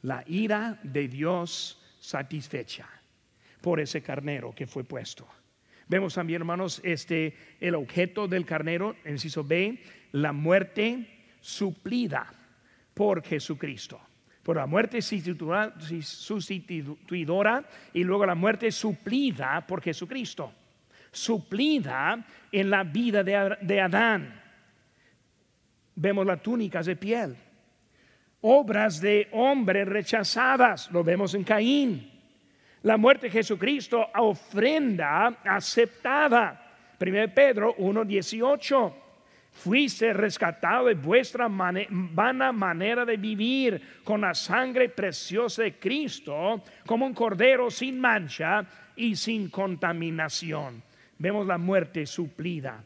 La 0.01 0.23
ira 0.27 0.77
de 0.83 1.07
Dios 1.07 1.81
satisfecha 1.99 2.87
por 3.61 3.79
ese 3.79 4.01
carnero 4.01 4.53
que 4.53 4.67
fue 4.67 4.83
puesto. 4.83 5.27
Vemos 5.87 6.13
también, 6.13 6.41
hermanos, 6.41 6.81
este 6.83 7.33
el 7.61 7.75
objeto 7.75 8.27
del 8.27 8.45
carnero, 8.45 8.95
en 9.05 9.13
inciso 9.13 9.43
B, 9.43 9.81
la 10.11 10.33
muerte 10.33 11.07
suplida 11.39 12.31
por 12.93 13.23
Jesucristo 13.23 14.01
por 14.43 14.57
la 14.57 14.65
muerte 14.65 15.01
sustituidora 15.01 17.63
y 17.93 18.03
luego 18.03 18.25
la 18.25 18.35
muerte 18.35 18.69
suplida 18.71 19.65
por 19.67 19.81
Jesucristo. 19.81 20.53
Suplida 21.11 22.25
en 22.51 22.69
la 22.69 22.83
vida 22.83 23.23
de, 23.23 23.81
Adán. 23.81 24.39
Vemos 25.95 26.23
las 26.25 26.41
túnicas 26.41 26.85
de 26.85 26.95
piel. 26.95 27.35
Obras 28.41 29.01
de 29.01 29.27
hombre 29.33 29.83
rechazadas, 29.83 30.89
lo 30.91 31.03
vemos 31.03 31.33
en 31.33 31.43
Caín. 31.43 32.09
La 32.83 32.95
muerte 32.95 33.27
de 33.27 33.31
Jesucristo, 33.31 34.07
ofrenda 34.15 35.39
aceptada. 35.43 36.67
1 36.99 37.33
Pedro 37.33 37.75
1.18 37.77 39.08
Fuiste 39.59 40.13
rescatado 40.13 40.85
de 40.85 40.93
vuestra 40.93 41.49
vana 41.49 42.53
manera 42.53 43.03
de 43.03 43.17
vivir 43.17 43.99
con 44.05 44.21
la 44.21 44.33
sangre 44.33 44.87
preciosa 44.87 45.63
de 45.63 45.77
Cristo, 45.77 46.63
como 46.85 47.05
un 47.05 47.13
cordero 47.13 47.69
sin 47.69 47.99
mancha 47.99 48.65
y 48.95 49.17
sin 49.17 49.49
contaminación. 49.49 50.81
Vemos 51.17 51.45
la 51.45 51.57
muerte 51.57 52.05
suplida. 52.05 52.81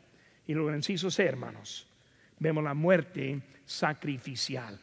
Y 0.47 0.55
luego, 0.55 0.74
incisos, 0.74 1.19
hermanos, 1.19 1.86
vemos 2.39 2.63
la 2.63 2.74
muerte 2.74 3.39
sacrificial. 3.65 4.80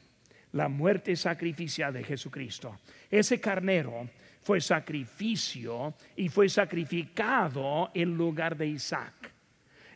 La 0.53 0.69
muerte 0.69 1.17
sacrificial 1.17 1.93
de 1.93 2.05
Jesucristo. 2.05 2.79
Ese 3.11 3.41
carnero 3.41 4.09
fue 4.43 4.61
sacrificio 4.61 5.95
y 6.15 6.29
fue 6.29 6.49
sacrificado 6.49 7.91
en 7.95 8.17
lugar 8.17 8.57
de 8.57 8.69
Isaac 8.69 9.40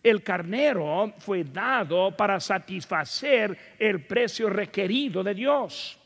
el 0.05 0.23
carnero 0.23 1.15
fue 1.17 1.45
dado 1.45 2.15
para 2.15 2.39
satisfacer 2.39 3.77
el 3.79 4.05
precio 4.05 4.51
requerido 4.51 5.25
de 5.25 5.35
Dios. 5.35 5.99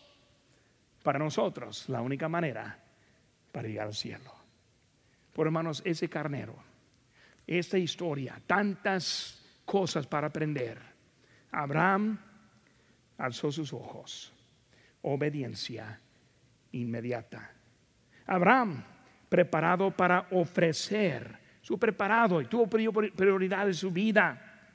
Para 1.02 1.18
nosotros, 1.18 1.88
la 1.88 2.00
única 2.00 2.28
manera 2.28 2.78
para 3.50 3.66
llegar 3.66 3.88
al 3.88 3.94
cielo. 3.94 4.32
Por 5.32 5.48
hermanos, 5.48 5.82
ese 5.84 6.08
carnero, 6.08 6.54
esta 7.44 7.76
historia, 7.76 8.40
tantas 8.46 9.44
cosas 9.64 10.06
para 10.06 10.28
aprender. 10.28 10.78
Abraham 11.50 12.20
alzó 13.18 13.50
sus 13.50 13.72
ojos, 13.72 14.32
obediencia 15.02 16.00
inmediata. 16.70 17.50
Abraham 18.26 18.84
preparado 19.28 19.90
para 19.90 20.28
ofrecer 20.30 21.37
su 21.68 21.78
preparado 21.78 22.40
y 22.40 22.46
tuvo 22.46 22.66
prioridad 22.66 23.68
en 23.68 23.74
su 23.74 23.90
vida. 23.90 24.72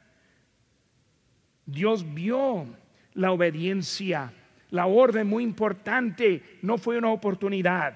Dios 1.65 2.13
vio 2.13 2.67
la 3.15 3.31
obediencia, 3.31 4.31
la 4.69 4.85
orden 4.85 5.25
muy 5.25 5.43
importante, 5.43 6.59
no 6.61 6.77
fue 6.77 6.99
una 6.99 7.09
oportunidad. 7.09 7.95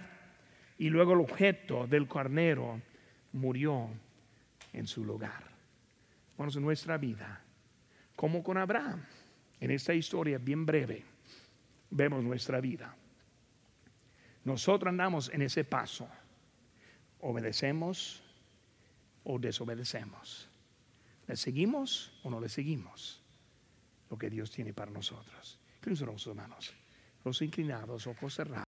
Y 0.80 0.90
luego 0.90 1.14
el 1.14 1.20
objeto 1.20 1.86
del 1.86 2.08
carnero 2.08 2.82
murió 3.34 3.88
en 4.74 4.88
su 4.88 5.06
lugar. 5.06 5.44
Bueno, 6.36 6.52
en 6.56 6.64
nuestra 6.64 6.98
vida, 6.98 7.40
como 8.16 8.42
con 8.42 8.58
Abraham, 8.58 9.06
en 9.60 9.70
esta 9.70 9.94
historia 9.94 10.40
bien 10.40 10.66
breve, 10.66 11.04
vemos 11.92 12.24
nuestra 12.24 12.60
vida. 12.60 12.96
Nosotros 14.44 14.90
andamos 14.90 15.30
en 15.32 15.44
ese 15.44 15.64
paso, 15.64 16.10
obedecemos, 17.20 18.24
o 19.30 19.38
desobedecemos. 19.38 20.48
¿Le 21.28 21.36
seguimos 21.36 22.12
o 22.24 22.30
no 22.30 22.40
le 22.40 22.48
seguimos? 22.48 23.22
Lo 24.10 24.18
que 24.18 24.30
Dios 24.30 24.50
tiene 24.52 24.74
para 24.74 24.90
nosotros. 24.90 25.60
Cristo, 25.82 26.16
hermanos, 26.28 26.74
los 27.26 27.42
inclinados, 27.42 28.08
ojos 28.08 28.34
cerrados. 28.34 28.67